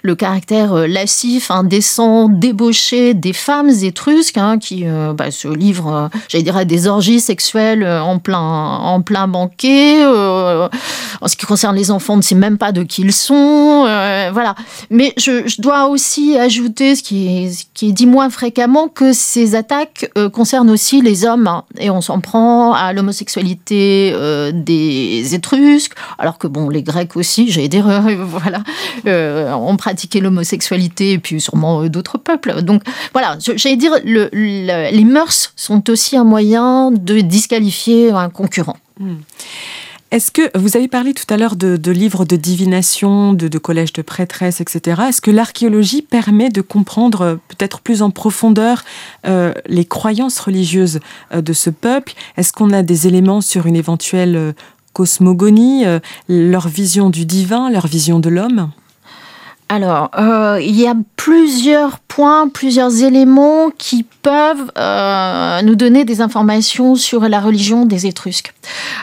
[0.03, 6.57] le caractère lascif, indécent, débauché des femmes étrusques hein, qui bah, se livrent, j'allais dire,
[6.57, 10.05] à des orgies sexuelles en plein, en plein banquet.
[10.05, 10.68] en
[11.27, 13.85] ce qui concerne les enfants, on ne sait même pas de qui ils sont.
[13.88, 14.55] Euh, voilà.
[14.90, 20.29] Mais je, dois aussi ajouter, ce qui, est, dit moins fréquemment, que ces attaques euh,
[20.29, 21.46] concernent aussi les hommes.
[21.46, 21.64] Hein.
[21.79, 27.51] et on s'en prend à l'homosexualité euh, des Étrusques, alors que bon, les Grecs aussi,
[27.51, 27.87] j'allais dire,
[28.18, 28.62] voilà,
[29.57, 32.62] ont pratiqué l'homosexualité, et puis sûrement d'autres peuples.
[32.62, 38.77] Donc voilà, j'allais dire, le, les mœurs sont aussi un moyen de disqualifier un concurrent.
[39.01, 39.16] Hmm.
[40.12, 44.03] Est-ce que vous avez parlé tout à l'heure de, livres de divination, de, collèges de
[44.03, 45.05] prêtresses, etc.
[45.09, 48.85] Est-ce que l'archéologie permet de comprendre euh, peut-être plus en profondeur
[49.27, 51.01] euh, les croyances religieuses
[51.33, 52.12] euh, de ce peuple?
[52.37, 54.55] Est-ce qu'on a des éléments sur une éventuelle
[54.92, 55.87] cosmogonie,
[56.29, 58.70] leur vision du divin, leur vision de l'homme?
[59.72, 60.11] Alors,
[60.61, 67.26] il y a plusieurs points, plusieurs éléments qui peuvent euh, nous donner des informations sur
[67.26, 68.52] la religion des Étrusques.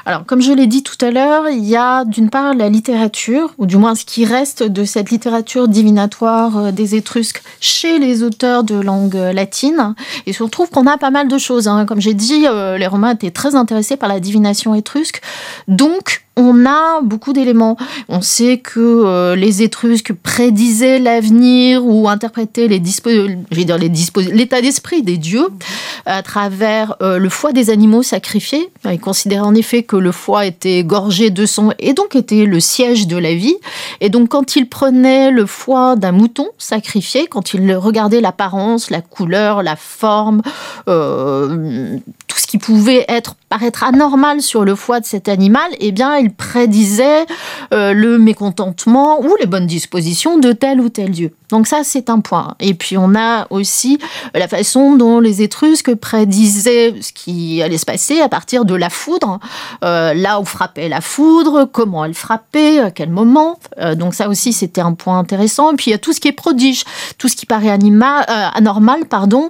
[0.05, 3.53] Alors, comme je l'ai dit tout à l'heure, il y a d'une part la littérature,
[3.58, 8.21] ou du moins ce qui reste de cette littérature divinatoire euh, des Étrusques chez les
[8.21, 9.95] auteurs de langue latine.
[10.27, 11.67] Et se retrouve qu'on a pas mal de choses.
[11.67, 11.86] Hein.
[11.88, 15.21] Comme j'ai dit, euh, les Romains étaient très intéressés par la divination étrusque.
[15.67, 17.78] Donc, on a beaucoup d'éléments.
[18.08, 22.80] On sait que les Étrusques prédisaient l'avenir ou interprétaient les
[23.52, 25.48] l'état d'esprit des dieux
[26.06, 28.72] à travers euh, le foie des animaux sacrifiés.
[28.86, 32.60] Ils considéraient en effet que le foie était gorgé de sang et donc était le
[32.60, 33.56] siège de la vie.
[34.02, 39.02] Et donc quand ils prenaient le foie d'un mouton sacrifié, quand ils regardaient l'apparence, la
[39.02, 40.42] couleur, la forme,
[40.88, 45.92] euh, tout ce qui pouvait être paraître anormal sur le foie de cet animal, eh
[45.92, 47.26] bien, prédisaient
[47.74, 51.34] euh, le mécontentement ou les bonnes dispositions de tel ou tel dieu.
[51.50, 52.56] Donc ça, c'est un point.
[52.60, 53.98] Et puis on a aussi
[54.36, 58.89] la façon dont les Étrusques prédisaient ce qui allait se passer à partir de la
[58.89, 59.39] foudre,
[59.84, 63.58] euh, là où frappait la foudre, comment elle frappait, à quel moment.
[63.80, 65.72] Euh, donc ça aussi, c'était un point intéressant.
[65.72, 66.84] Et puis il y a tout ce qui est prodige,
[67.18, 69.50] tout ce qui paraît anormal, pardon.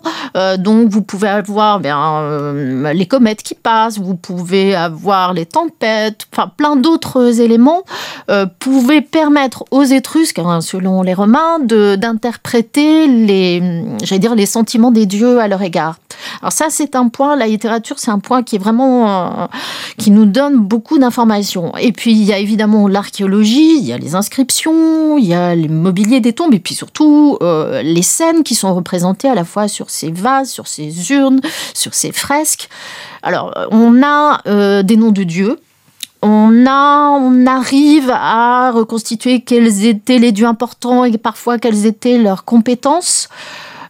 [0.57, 2.53] donc vous pouvez avoir bien,
[2.93, 7.83] les comètes qui passent, vous pouvez avoir les tempêtes, enfin plein d'autres éléments
[8.59, 13.61] pouvaient permettre aux Étrusques, hein, selon les Romains, d'interpréter les,
[14.19, 15.95] dire, les sentiments des dieux à leur égard.
[16.41, 19.45] Alors ça, c'est un point, la littérature, c'est un point qui est vraiment, euh,
[19.97, 21.75] qui nous donne beaucoup d'informations.
[21.77, 25.55] Et puis, il y a évidemment l'archéologie, il y a les inscriptions, il y a
[25.55, 29.45] les mobiliers des tombes, et puis surtout euh, les scènes qui sont représentées à la
[29.45, 31.39] fois sur ces vases, sur ces urnes,
[31.73, 32.69] sur ces fresques.
[33.23, 35.57] Alors, on a euh, des noms de dieux,
[36.21, 42.17] on, a, on arrive à reconstituer quels étaient les dieux importants et parfois quelles étaient
[42.17, 43.29] leurs compétences.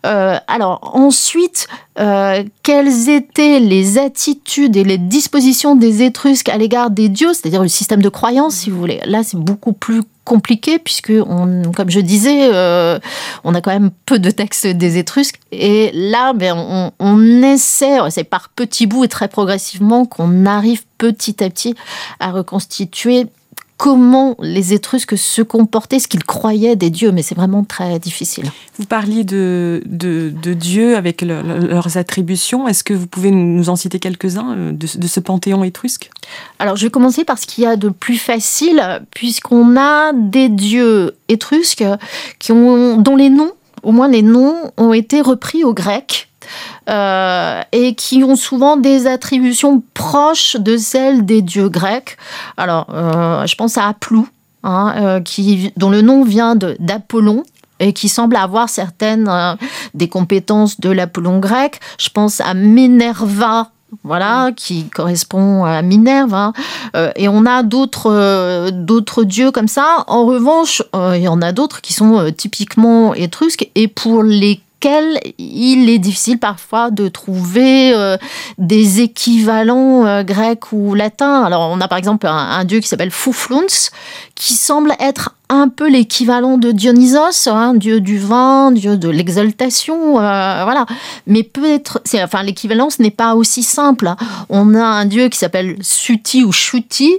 [0.06, 1.68] Euh, alors ensuite,
[2.00, 7.62] euh, quelles étaient les attitudes et les dispositions des Étrusques à l'égard des dieux, c'est-à-dire
[7.62, 9.02] le système de croyance, si vous voulez?
[9.06, 13.00] Là, c'est beaucoup plus compliqué puisque, comme je disais, euh,
[13.44, 15.40] on a quand même peu de textes des Étrusques.
[15.52, 20.84] Et là, ben, on, on essaie, c'est par petits bouts et très progressivement qu'on arrive
[20.98, 21.74] petit à petit
[22.20, 23.28] à reconstituer
[23.80, 28.44] comment les Étrusques se comportaient, ce qu'ils croyaient des dieux, mais c'est vraiment très difficile.
[28.78, 32.68] Vous parliez de, de, dieux avec leurs attributions.
[32.68, 36.12] Est-ce que vous pouvez nous en citer quelques-uns euh, de, ce panthéon étrusque?
[36.60, 40.50] Alors, je vais commencer par ce qu'il y a de plus facile, puisqu'on a des
[40.50, 41.86] dieux étrusques
[42.38, 46.29] qui ont, dont les noms, au moins les noms, ont été repris au grec
[46.90, 52.18] euh, et qui ont souvent des attributions proches de celles des dieux grecs.
[52.58, 54.28] Alors, euh, je pense à Aplou,
[54.64, 57.44] hein, euh, dont le nom vient d'Apollon
[57.80, 59.32] et qui semble avoir certaines
[59.94, 61.80] des compétences de l'Apollon grec.
[61.98, 63.70] Je pense à Minerva
[64.04, 66.34] voilà, qui correspond à Minerve.
[66.34, 66.54] Hein.
[67.16, 70.04] Et on a d'autres dieux comme ça.
[70.08, 75.90] En revanche, il y en a d'autres qui sont typiquement étrusques et pour les il
[75.90, 78.18] est difficile parfois de trouver euh,
[78.58, 81.44] des équivalents euh, grecs ou latins.
[81.44, 83.90] Alors, on a par exemple un, dieu qui s'appelle Fouflouns,
[84.36, 90.20] qui semble être un peu l'équivalent de Dionysos, hein, dieu du vin, dieu de l'exaltation,
[90.20, 90.86] euh, voilà.
[91.28, 94.14] Mais peut-être, enfin, l'équivalence n'est pas aussi simple.
[94.50, 97.18] On a un dieu qui s'appelle Suti ou Shuti,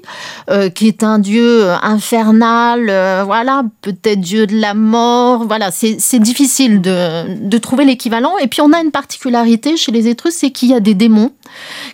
[0.75, 2.87] qui est un dieu infernal,
[3.25, 5.71] voilà, peut-être dieu de la mort, voilà.
[5.71, 8.37] C'est difficile de de trouver l'équivalent.
[8.39, 11.33] Et puis on a une particularité chez les Étrusques, c'est qu'il y a des démons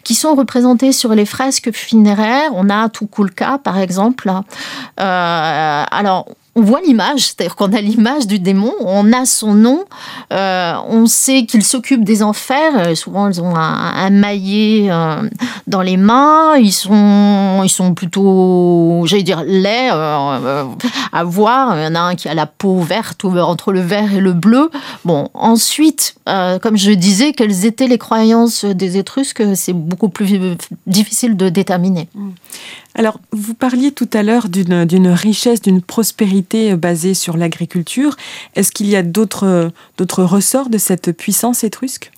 [0.07, 2.53] qui sont représentés sur les fresques funéraires.
[2.55, 4.31] On a Tukulka, par exemple.
[4.31, 9.85] Euh, alors, on voit l'image, c'est-à-dire qu'on a l'image du démon, on a son nom,
[10.33, 12.73] euh, on sait qu'il s'occupe des enfers.
[12.79, 15.29] Euh, souvent, ils ont un, maillet euh,
[15.66, 16.57] dans les mains.
[16.57, 21.77] Ils sont, ils sont plutôt, j'allais dire, laids à voir.
[21.77, 24.33] Il y en a un qui a la peau verte entre le vert et le
[24.33, 24.71] bleu.
[25.05, 31.37] Bon, ensuite, comme je disais, quelles étaient les croyances des Étrusques, c'est beaucoup plus difficile
[31.37, 32.09] de déterminer.
[32.99, 38.17] Alors, vous parliez tout à l'heure d'une richesse, d'une prospérité basée sur l'agriculture.
[38.55, 42.11] Est-ce qu'il y a d'autres ressorts de cette puissance étrusque?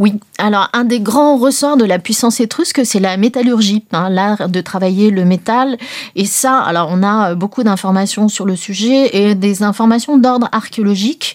[0.00, 4.48] Oui, alors un des grands ressorts de la puissance étrusque, c'est la métallurgie, hein, l'art
[4.48, 5.76] de travailler le métal.
[6.16, 11.34] Et ça, alors on a beaucoup d'informations sur le sujet et des informations d'ordre archéologique.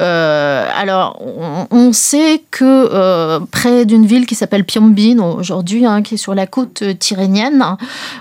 [0.00, 1.20] Euh, alors
[1.72, 6.36] on, sait que euh, près d'une ville qui s'appelle Piombine aujourd'hui, hein, qui est sur
[6.36, 7.64] la côte tyrénienne,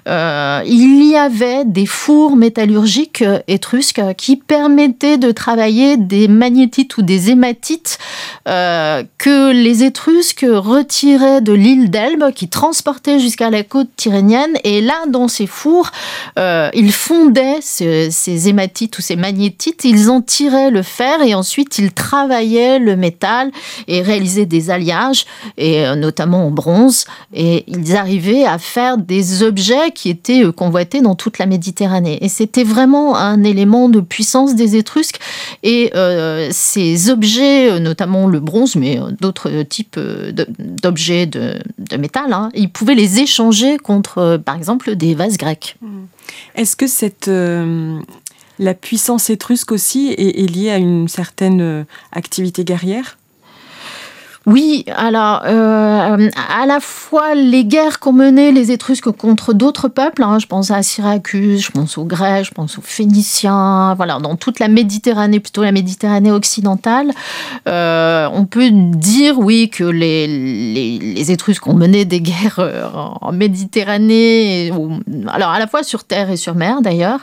[0.08, 7.04] euh, il y avait des fours métallurgiques étrusques qui permettaient de travailler des magnétites ou
[7.04, 8.00] des hématites
[8.46, 15.06] que les Étrusques retiraient de l'île d'Elbe, qui transportaient jusqu'à la côte tyrrhénienne, et là,
[15.08, 15.92] dans ces fours,
[16.40, 21.78] euh, ils fondaient ces, hématites ou ces magnétites, ils en tiraient le fer, et ensuite
[21.78, 23.52] ils travaillaient le métal
[23.88, 25.26] et réalisaient des alliages,
[25.58, 30.52] et euh, notamment en bronze, et ils arrivaient à faire des objets qui étaient euh,
[30.52, 32.20] convoités dans toute la Méditerranée.
[32.22, 35.20] Et c'était vraiment un élément de puissance des Étrusques,
[35.64, 35.92] et
[36.52, 41.60] ces objets, notamment le bronze, mais d'autres type euh, d'objets de,
[41.98, 45.78] métal, hein, ils pouvaient les échanger contre, euh, par exemple, des vases grecs.
[45.82, 46.04] Mmh.
[46.56, 48.00] Est-ce que cette, euh,
[48.60, 53.18] la puissance étrusque aussi est liée à une certaine activité guerrière?
[54.46, 60.22] Oui, alors euh, à la fois les guerres qu'ont menées les Étrusques contre d'autres peuples,
[60.22, 64.36] hein, je pense à Syracuse, je pense aux Grecs, je pense aux Phéniciens, voilà, dans
[64.36, 67.12] toute la Méditerranée, plutôt la Méditerranée occidentale,
[67.70, 72.84] euh, on peut dire oui que les, Étrusques ont mené des guerres euh,
[73.22, 74.74] en Méditerranée,
[75.28, 77.20] alors à la fois sur terre et sur mer d'ailleurs.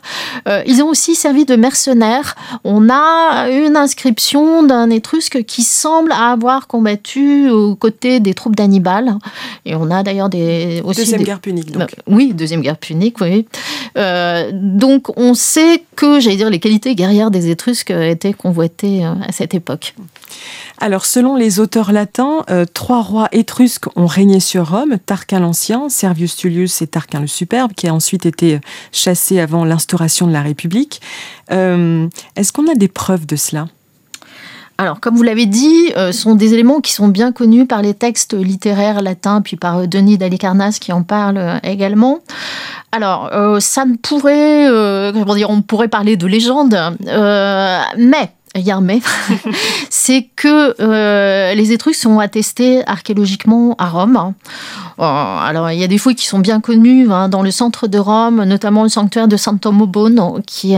[0.66, 2.34] ils ont aussi servi de mercenaires.
[2.64, 9.16] On a une inscription d'un Étrusque qui semble avoir combattu aux côtés des troupes d'Hannibal.
[9.64, 11.72] Et on a d'ailleurs des aussi deuxième guerre punique.
[11.72, 11.80] Donc.
[11.80, 13.20] Bah, oui, deuxième guerre punique.
[13.20, 13.46] Oui.
[13.96, 19.14] Euh, donc on sait que, j'allais dire, les qualités guerrières des Étrusques étaient convoitées euh,
[19.26, 19.94] à cette époque.
[20.78, 25.88] Alors, selon les auteurs latins, euh, trois rois étrusques ont régné sur Rome Tarquin l'Ancien,
[25.88, 28.60] Servius Tullius et Tarquin le Superbe, qui a ensuite été
[28.92, 31.00] chassé avant l'instauration de la République.
[31.50, 33.66] Est-ce qu'on a des preuves de cela?
[34.80, 37.92] Alors, comme vous l'avez dit, euh, sont des éléments qui sont bien connus par les
[37.92, 42.20] textes littéraires latins, puis par euh, Denis d'Alicarnasse qui en parle euh, également.
[42.90, 44.66] Alors, ça ne pourrait,
[45.12, 49.00] comment dire, on pourrait parler de légende, mais il y a un mais,
[49.90, 54.32] c'est que les Étrusques sont attestés archéologiquement à Rome.
[55.00, 57.98] Alors, il y a des fouilles qui sont bien connues hein, dans le centre de
[57.98, 60.74] Rome, notamment le sanctuaire de Sant'Omobone, qui,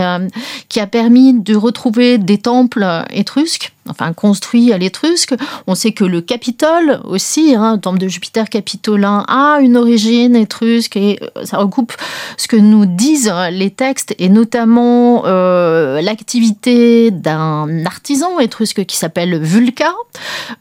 [0.68, 5.34] qui a permis de retrouver des temples étrusques enfin construit à l'étrusque.
[5.66, 10.36] On sait que le Capitole aussi, hein, le temple de Jupiter capitolin, a une origine
[10.36, 11.92] étrusque et euh, ça recoupe
[12.36, 19.42] ce que nous disent les textes et notamment euh, l'activité d'un artisan étrusque qui s'appelle
[19.42, 19.92] Vulca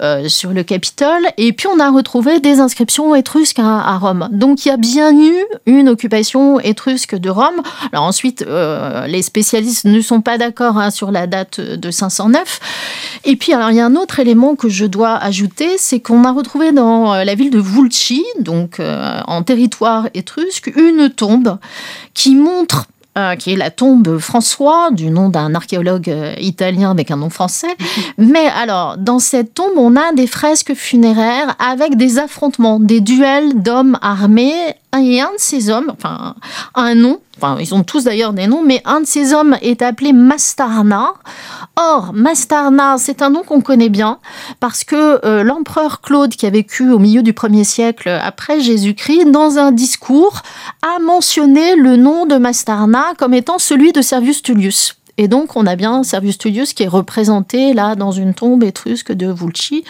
[0.01, 1.27] euh, sur le Capitole.
[1.37, 4.29] Et puis on a retrouvé des inscriptions étrusques à, Rome.
[4.31, 5.33] Donc il y a bien eu
[5.65, 7.61] une occupation étrusque de Rome.
[7.91, 8.45] Alors ensuite,
[9.07, 12.59] les spécialistes ne sont pas d'accord hein, sur la date de 509.
[13.23, 16.23] Et puis, alors, il y a un autre élément que je dois ajouter, c'est qu'on
[16.23, 21.57] a retrouvé dans euh, la ville de Vulci, donc euh, en territoire étrusque, une tombe
[22.13, 27.11] qui montre euh, qui est la tombe François, du nom d'un archéologue euh, italien avec
[27.11, 27.75] un nom français.
[28.17, 33.61] Mais alors, dans cette tombe, on a des fresques funéraires avec des affrontements, des duels
[33.61, 34.53] d'hommes armés.
[34.97, 36.35] Et un de ces hommes, enfin,
[36.73, 39.81] un nom, enfin, ils ont tous d'ailleurs des noms, mais un de ces hommes est
[39.81, 41.13] appelé Mastarna.
[41.83, 44.19] Or, Mastarna, c'est un nom qu'on connaît bien
[44.59, 49.31] parce que euh, l'empereur Claude, qui a vécu au milieu du 1er siècle après Jésus-Christ,
[49.31, 50.43] dans un discours,
[50.83, 55.00] a mentionné le nom de Mastarna comme étant celui de Servius Tullius.
[55.17, 59.11] Et donc, on a bien Servius Tullius qui est représenté là dans une tombe étrusque
[59.11, 59.83] de Vulci.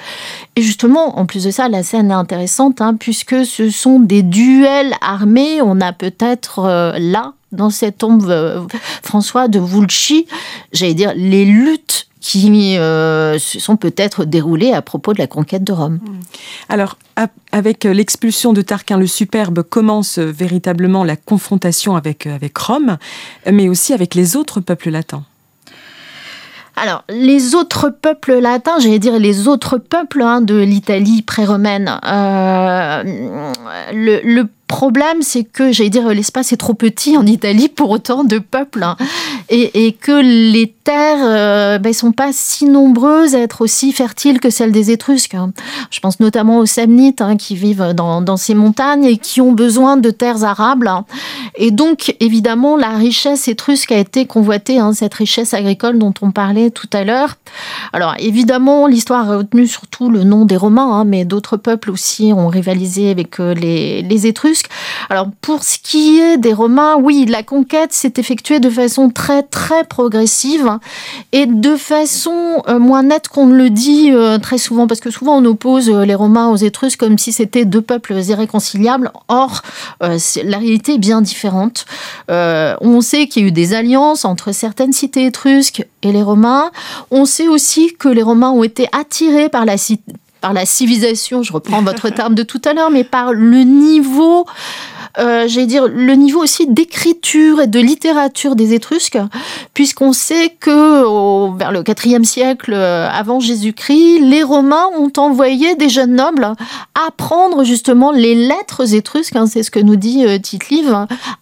[0.55, 4.23] Et justement, en plus de ça, la scène est intéressante hein, puisque ce sont des
[4.23, 5.61] duels armés.
[5.61, 8.61] On a peut-être euh, là, dans cette tombe euh,
[9.03, 10.27] François de Vulci,
[10.71, 15.63] j'allais dire les luttes qui euh, se sont peut-être déroulées à propos de la conquête
[15.63, 15.99] de Rome.
[16.69, 16.97] Alors,
[17.51, 22.97] avec l'expulsion de Tarquin le Superbe, commence véritablement la confrontation avec, avec Rome,
[23.51, 25.23] mais aussi avec les autres peuples latins.
[26.77, 33.03] Alors, les autres peuples latins, j'allais dire les autres peuples hein, de l'Italie pré-romaine, euh,
[33.93, 38.23] le, le problème, c'est que, j'allais dire, l'espace est trop petit en Italie pour autant
[38.23, 38.83] de peuples.
[38.83, 38.95] Hein.
[39.49, 44.39] et, que les terres ne euh, ben, sont pas si nombreuses à être aussi fertiles
[44.39, 45.35] que celles des Étrusques.
[45.35, 45.51] Hein.
[45.89, 49.97] Je pense notamment aux Samnites hein, qui vivent dans, ces montagnes et qui ont besoin
[49.97, 50.89] de terres arables.
[51.55, 56.71] Et donc, évidemment, la richesse étrusque a été convoitée, cette richesse agricole dont on parlait
[56.71, 57.35] tout à l'heure.
[57.91, 62.47] Alors, évidemment, l'histoire a retenu surtout le nom des Romains, mais d'autres peuples aussi ont
[62.47, 64.60] rivalisé avec euh, les Étrusques.
[65.09, 69.43] Alors pour ce qui est des Romains, oui, la conquête s'est effectuée de façon très
[69.43, 70.77] très progressive
[71.31, 75.37] et de façon euh, moins nette qu'on le dit euh, très souvent, parce que souvent
[75.37, 79.11] on oppose euh, les Romains aux Étrusques comme si c'était deux peuples irréconciliables.
[79.27, 79.61] Or,
[79.99, 81.85] la réalité est bien différente.
[82.29, 86.71] on sait qu'il y a eu des alliances entre certaines cités étrusques et les Romains.
[87.11, 89.75] On sait aussi que les Romains ont été attirés par la,
[90.41, 94.45] par la civilisation, je reprends votre terme de tout à l'heure, mais par le niveau
[95.19, 99.17] euh, j'allais dire, le niveau aussi d'écriture et de littérature des Étrusques,
[99.73, 105.89] puisqu'on sait que vers le IVe siècle euh, avant Jésus-Christ, les Romains ont envoyé des
[105.89, 106.47] jeunes nobles
[107.07, 110.93] apprendre justement les lettres étrusques, hein, c'est ce que nous dit euh, Tite-Live,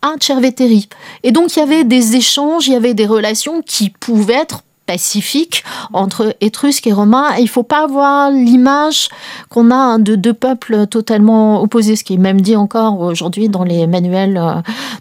[0.01, 0.89] à Cerveteri.
[1.23, 4.63] Et donc il y avait des échanges, il y avait des relations qui pouvaient être
[4.89, 5.63] pacifique
[5.93, 7.35] entre Étrusques et Romains.
[7.37, 9.09] il ne faut pas avoir l'image
[9.49, 13.49] qu'on a hein, de deux peuples totalement opposés, ce qui est même dit encore aujourd'hui
[13.49, 14.55] dans les manuels euh,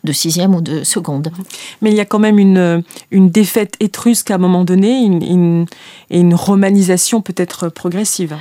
[0.04, 1.30] de sixième ou de seconde.
[1.80, 5.64] Mais il y a quand même une, une défaite étrusque à un moment donné une,
[6.10, 8.36] et une romanisation peut-être progressive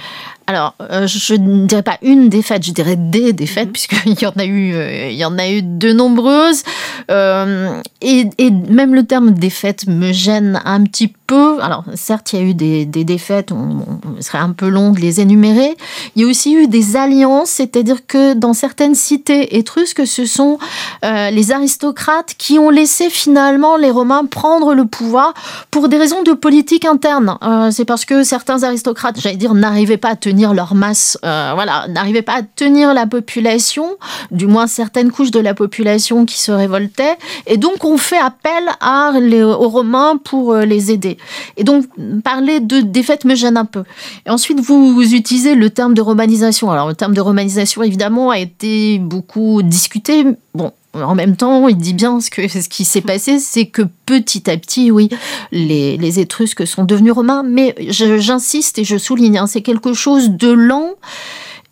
[0.49, 3.73] alors, euh, je ne dirais pas une défaite, je dirais des défaites, mhm.
[3.73, 6.63] puisqu'il y en a eu, euh, il y en a eu de nombreuses.
[7.11, 8.29] Euh, et,
[8.69, 11.61] même le terme défaite me gêne un petit peu.
[11.61, 15.19] Alors, certes, il y a eu des, défaites, on, serait un peu long de les
[15.19, 15.75] énumérer.
[16.15, 20.57] Il y a aussi eu des alliances, c'est-à-dire que dans certaines cités étrusques, ce sont
[21.03, 25.33] les aristocrates qui ont laissé finalement les Romains prendre le pouvoir
[25.71, 27.37] pour des raisons de politique interne.
[27.71, 31.88] C'est parce que certains aristocrates, j'allais dire, n'arrivaient pas à tenir leur masse, euh, voilà,
[31.88, 33.97] n'arrivaient pas à tenir la population,
[34.31, 38.63] du moins certaines couches de la population qui se révoltaient, et donc on fait appel
[38.79, 41.17] à aux Romains pour euh, les aider.
[41.57, 41.85] Et donc
[42.23, 43.83] parler de défaite me gêne un peu.
[44.25, 46.71] Et ensuite vous, utilisez le terme de romanisation.
[46.71, 50.25] Alors le terme de romanisation évidemment a été beaucoup discuté.
[50.53, 50.71] Bon,
[51.03, 54.91] en même temps, il dit bien ce, qui s'est passé, c'est que petit à petit,
[54.91, 55.09] oui,
[55.51, 60.29] les, les Étrusques sont devenus romains, mais j'insiste et je souligne, hein, c'est quelque chose
[60.31, 60.95] de lent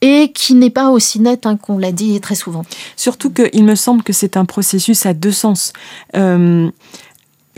[0.02, 2.64] et qui n'est pas aussi net hein, qu'on l'a dit très souvent.
[2.96, 5.74] Surtout qu'il me semble que c'est un processus à deux sens.
[6.16, 6.70] Euh,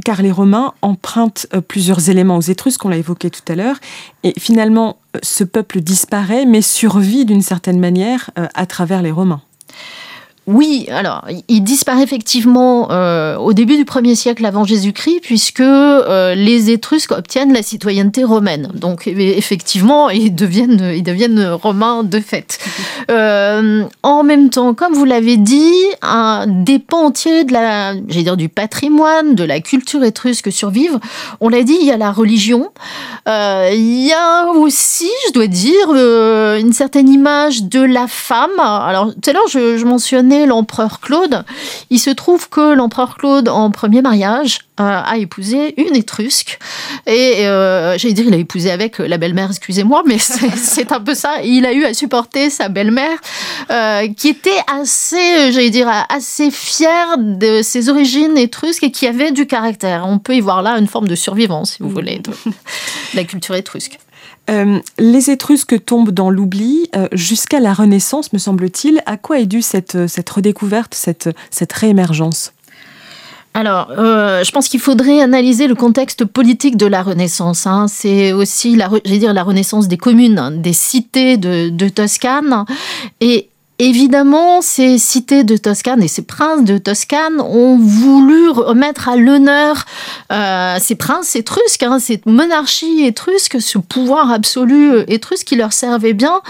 [0.06, 3.78] car les Romains empruntent euh, plusieurs éléments aux Étrusques, on l'a évoqué tout à l'heure,
[4.24, 9.42] et finalement, euh, ce peuple disparaît, mais survit d'une certaine manière à travers les Romains.
[10.48, 16.36] Oui, alors il disparaît effectivement euh, au début du 1er siècle avant Jésus-Christ, puisque euh,
[16.36, 18.72] les Étrusques obtiennent la citoyenneté romaine.
[18.74, 22.60] Donc effectivement, ils deviennent, ils deviennent romains de fait.
[23.10, 28.36] Euh, en même temps, comme vous l'avez dit, un des pans entiers de la, dire
[28.36, 31.00] du patrimoine, de la culture étrusque survivent.
[31.40, 32.70] On l'a dit, il y a la religion.
[33.26, 35.94] il y a aussi, je dois dire,
[36.60, 38.60] une certaine image de la femme.
[38.60, 41.44] Alors tout à l'heure, je, je mentionnais né l'empereur Claude.
[41.90, 46.60] Il se trouve que l'empereur Claude, en premier mariage, a épousé une Étrusque.
[47.08, 51.16] Et euh, j'allais dire, il a épousé avec la belle-mère, excusez-moi, mais c'est un peu
[51.16, 51.42] ça.
[51.44, 53.18] Il a eu à supporter sa belle-mère,
[53.72, 59.32] euh, qui était assez, j'allais dire, assez fière de ses origines étrusques et qui avait
[59.32, 60.06] du caractère.
[60.06, 62.32] On peut y voir là une forme de survivance, si vous voulez, de
[63.16, 63.98] la culture étrusque.
[64.50, 69.02] Euh, les Étrusques tombent dans l'oubli jusqu'à la Renaissance, me semble-t-il.
[69.06, 72.54] À quoi est due cette, cette redécouverte, cette, réémergence?
[73.54, 77.66] Alors, euh, je pense qu'il faudrait analyser le contexte politique de la Renaissance.
[77.66, 77.88] Hein.
[77.88, 82.66] C'est aussi, la Renaissance des communes, hein, des cités de, de Toscane.
[83.20, 89.16] Et Évidemment, ces cités de Toscane et ces princes de Toscane ont voulu remettre à
[89.16, 89.86] l'honneur
[90.32, 96.14] euh, ces princes étrusques, hein, cette monarchie étrusque, ce pouvoir absolu étrusque qui leur servait
[96.14, 96.42] bien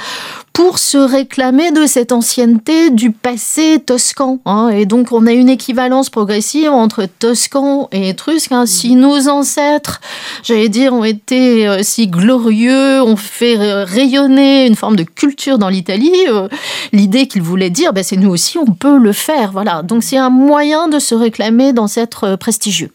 [0.58, 4.40] pour se réclamer de cette ancienneté du passé toscan.
[4.48, 4.70] Hein.
[4.70, 8.52] Et donc, on a une équivalence progressive entre toscan et étrusque.
[8.52, 8.66] Hein.
[8.66, 10.02] Si nos ancêtres,
[10.42, 15.70] j'allais dire, ont été euh, si glorieux, ont fait rayonner une forme de culture dans
[15.70, 16.48] l'Italie, euh,
[16.92, 19.52] l'idée qu'ils voulaient dire, ben, c'est nous aussi, on peut le faire.
[19.52, 19.84] Voilà.
[19.84, 22.90] Donc, c'est un moyen de se réclamer euh, prestigieux.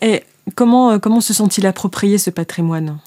[0.00, 0.24] Et
[0.56, 2.98] comment, comment se sont-ils appropriés ce patrimoine?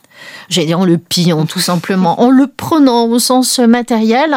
[0.49, 4.35] J'allais dire en le pillant tout simplement, en le prenant au sens matériel.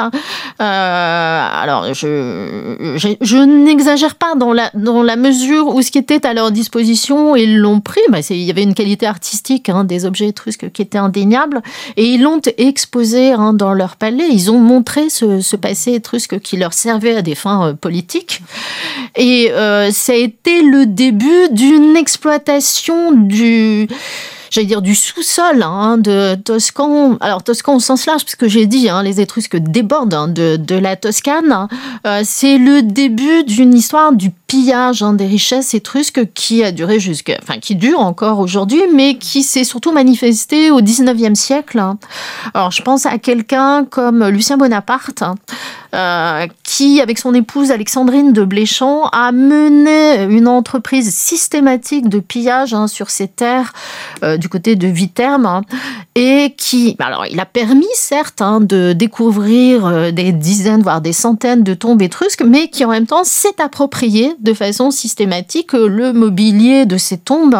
[0.60, 6.26] Euh, alors, je, je, n'exagère pas dans la, dans la mesure où ce qui était
[6.26, 8.00] à leur disposition, ils l'ont pris.
[8.10, 11.62] Bah, il y avait une qualité artistique hein, des objets étrusques qui était indéniable,
[11.96, 14.28] et ils l'ont exposé hein, dans leur palais.
[14.30, 18.42] Ils ont montré ce, ce, passé étrusque qui leur servait à des fins euh, politiques.
[19.16, 23.88] Et euh, ça a été le début d'une exploitation du
[24.50, 27.16] j'allais dire, du sous-sol hein, de Toscan.
[27.20, 30.74] Alors, Toscan au sens large, puisque j'ai dit, hein, les Étrusques débordent hein, de, de,
[30.74, 31.68] la Toscane.
[32.06, 37.36] Euh, c'est le début d'une histoire du pillage des richesses étrusques qui a duré jusqu'à,
[37.42, 41.82] enfin, qui dure encore aujourd'hui, mais qui s'est surtout manifesté au 19e siècle.
[42.54, 45.22] Alors, je pense à quelqu'un comme Lucien Bonaparte,
[45.94, 52.74] euh, qui, avec son épouse Alexandrine de Bléchamp, a mené une entreprise systématique de pillage
[52.74, 53.72] hein, sur ces terres
[54.22, 55.62] euh, du côté de Viterme, hein,
[56.14, 61.00] et qui, bah, alors, il a permis certes hein, de découvrir euh, des dizaines, voire
[61.00, 65.72] des centaines de tombes étrusques, mais qui en même temps s'est approprié de façon systématique
[65.72, 67.56] le mobilier de ces tombes,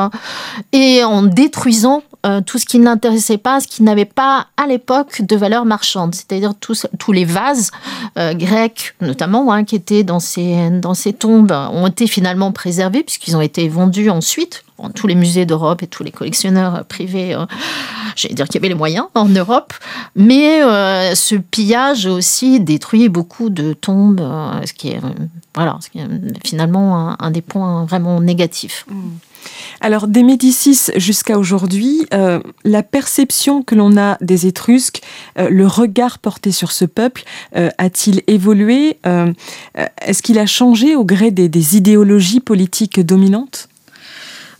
[0.72, 5.22] et en détruisant euh, tout ce qui n'intéressait pas, ce qui n'avait pas à l'époque
[5.22, 7.70] de valeur marchande, c'est-à-dire tous, tous les vases
[8.18, 13.04] euh, grecs notamment hein, qui étaient dans ces, dans ces tombes ont été finalement préservés
[13.04, 16.82] puisqu'ils ont été vendus ensuite dans tous les musées d'Europe et tous les collectionneurs euh,
[16.82, 17.36] privés.
[18.16, 19.72] J'allais dire qu'il y avait les moyens en Europe,
[20.16, 20.60] mais
[21.14, 24.20] ce pillage aussi détruit beaucoup de tombes,
[24.64, 25.00] ce qui est
[25.54, 26.00] voilà, ce qui
[26.44, 28.86] finalement un, des points vraiment négatifs.
[28.88, 28.94] Mmh.
[29.80, 35.02] Alors, des Médicis jusqu'à aujourd'hui, euh, la perception que l'on a des Étrusques,
[35.38, 37.24] euh, le regard porté sur ce peuple,
[37.56, 38.98] euh, a-t-il évolué
[40.00, 43.68] Est-ce qu'il a changé au gré des idéologies politiques dominantes?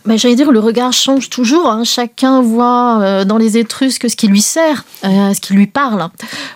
[0.05, 1.69] Ben, J'allais dire, le regard change toujours.
[1.69, 1.83] Hein.
[1.83, 6.07] Chacun voit euh, dans les Étrusques ce qui lui sert, euh, ce qui lui parle.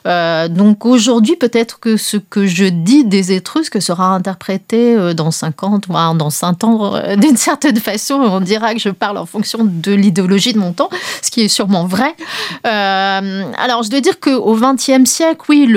[0.08, 5.88] Euh, donc aujourd'hui, peut-être que ce que je dis des Étrusques sera interprété dans 50,
[5.88, 8.16] voire dans 100 ans d'une certaine façon.
[8.16, 10.90] On dira que je parle en fonction de l'idéologie de mon temps,
[11.22, 12.16] ce qui est sûrement vrai.
[12.64, 15.68] alors, je dois dire qu'au XXe siècle, oui,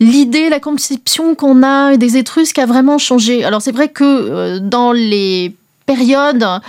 [0.00, 3.44] l'idée, la conception qu'on a des Étrusques a vraiment changé.
[3.44, 5.54] Alors, c'est vrai que dans les
[5.94, 6.62] période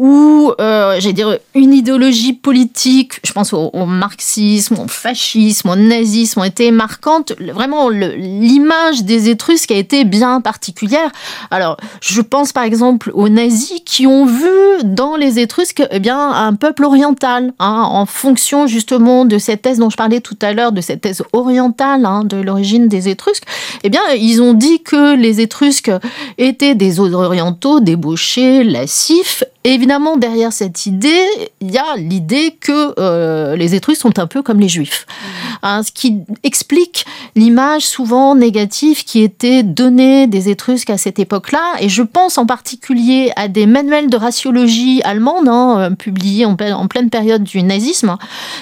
[0.00, 6.40] où, euh, j'allais dire, une idéologie politique, je pense au, marxisme, au fascisme, au nazisme,
[6.40, 7.34] ont été marquantes.
[7.38, 11.12] Vraiment, l'image des Étrusques a été bien particulière.
[11.50, 14.48] Alors, je pense par exemple aux nazis qui ont vu
[14.84, 19.80] dans les Étrusques eh bien, un peuple oriental, hein, en fonction justement de cette thèse
[19.80, 23.44] dont je parlais tout à l'heure, de cette thèse orientale hein, de l'origine des Étrusques.
[23.84, 25.92] Eh bien, ils ont dit que les Étrusques
[26.38, 31.24] étaient des orientaux débauchés, lascifs, évidemment, derrière cette idée,
[31.60, 35.06] il y a l'idée que euh, les Étrusques sont un peu comme les Juifs.
[35.08, 35.50] Mmh.
[35.62, 37.04] Hein, ce qui explique
[37.36, 41.74] l'image souvent négative qui était donnée des Étrusques à cette époque-là.
[41.80, 46.52] Et je pense en particulier à des manuels de raciologie allemande, hein, euh, publiés en,
[46.52, 48.16] en, pleine période du nazisme.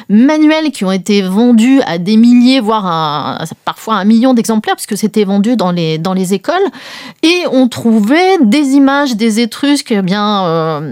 [0.09, 5.25] Manuels qui ont été vendus à des milliers, voire parfois un million d'exemplaires, puisque c'était
[5.25, 6.55] vendu dans les, dans les écoles.
[7.23, 10.88] Et on trouvait des images des Étrusques eh bien, euh,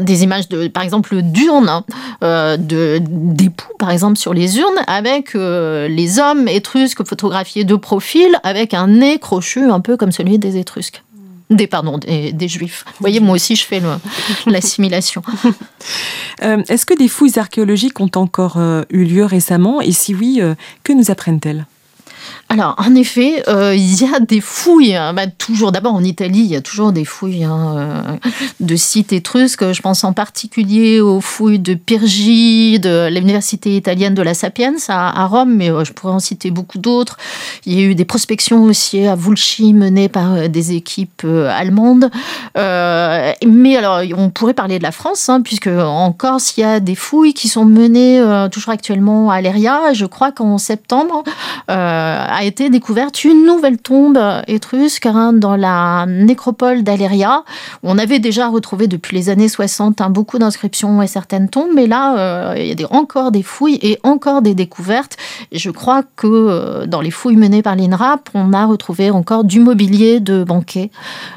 [0.00, 1.82] des images de, par exemple, d'urnes,
[2.22, 8.74] de d'époux, par exemple, sur les urnes, avec les hommes étrusques photographiés de profil, avec
[8.74, 11.02] un nez crochu un peu comme celui des Étrusques.
[11.50, 12.84] Des, pardon, des, juifs.
[12.86, 13.82] Vous voyez, moi aussi, je fais
[14.46, 15.22] l'assimilation.
[16.40, 18.58] Est-ce que des fouilles archéologiques ont encore
[18.90, 19.80] eu lieu récemment?
[19.80, 20.40] Et si oui,
[20.84, 21.66] que nous apprennent-elles?
[22.52, 25.14] Alors, en effet, euh, il y a des fouilles, hein.
[25.14, 28.02] bah, toujours, d'abord en Italie, il y a toujours des fouilles hein, euh,
[28.58, 29.72] de sites étrusques.
[29.72, 35.26] Je pense en particulier aux fouilles de Pirgi, de l'université italienne de la Sapienza à,
[35.26, 37.18] Rome, mais euh, je pourrais en citer beaucoup d'autres.
[37.66, 42.10] Il y a eu des prospections aussi à Vulci menées par des équipes allemandes.
[42.56, 46.80] mais alors, on pourrait parler de la France, hein, puisque en Corse, il y a
[46.80, 48.20] des fouilles qui sont menées
[48.50, 49.92] toujours actuellement à l'ERIA.
[49.92, 51.22] Je crois qu'en septembre,
[52.28, 57.44] a été découverte une nouvelle tombe étrusque hein, dans la nécropole d'Aléria.
[57.82, 61.86] On avait déjà retrouvé depuis les années 60 hein, beaucoup d'inscriptions et certaines tombes, mais
[61.86, 65.16] là, euh, il y a encore des fouilles et encore des découvertes.
[65.52, 69.60] je crois que euh, dans les fouilles menées par l'INRAP, on a retrouvé encore du
[69.60, 70.90] mobilier de banquet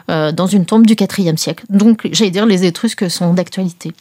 [0.09, 1.65] euh, dans une tombe du IVe siècle.
[1.69, 3.93] Donc, j'allais dire, les Étrusques sont d'actualité.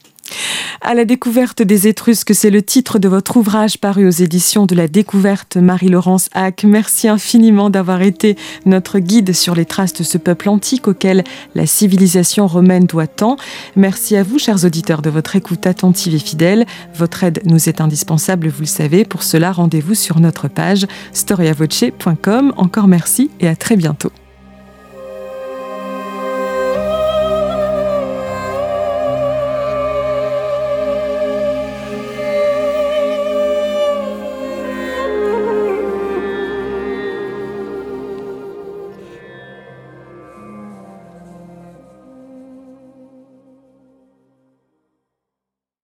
[0.85, 4.75] À la découverte des Étrusques, c'est le titre de votre ouvrage paru aux éditions de
[4.75, 6.65] la découverte Marie-Laurence Hack.
[6.65, 11.23] Merci infiniment d'avoir été notre guide sur les traces de ce peuple antique auquel
[11.55, 13.37] la civilisation romaine doit tant.
[13.77, 16.67] Merci à vous, chers auditeurs, de votre écoute attentive et fidèle.
[16.97, 19.05] Votre aide nous est indispensable, vous le savez.
[19.05, 22.55] Pour cela, rendez-vous sur notre page storiavoce.com.
[22.57, 24.11] Encore merci et à très bientôt.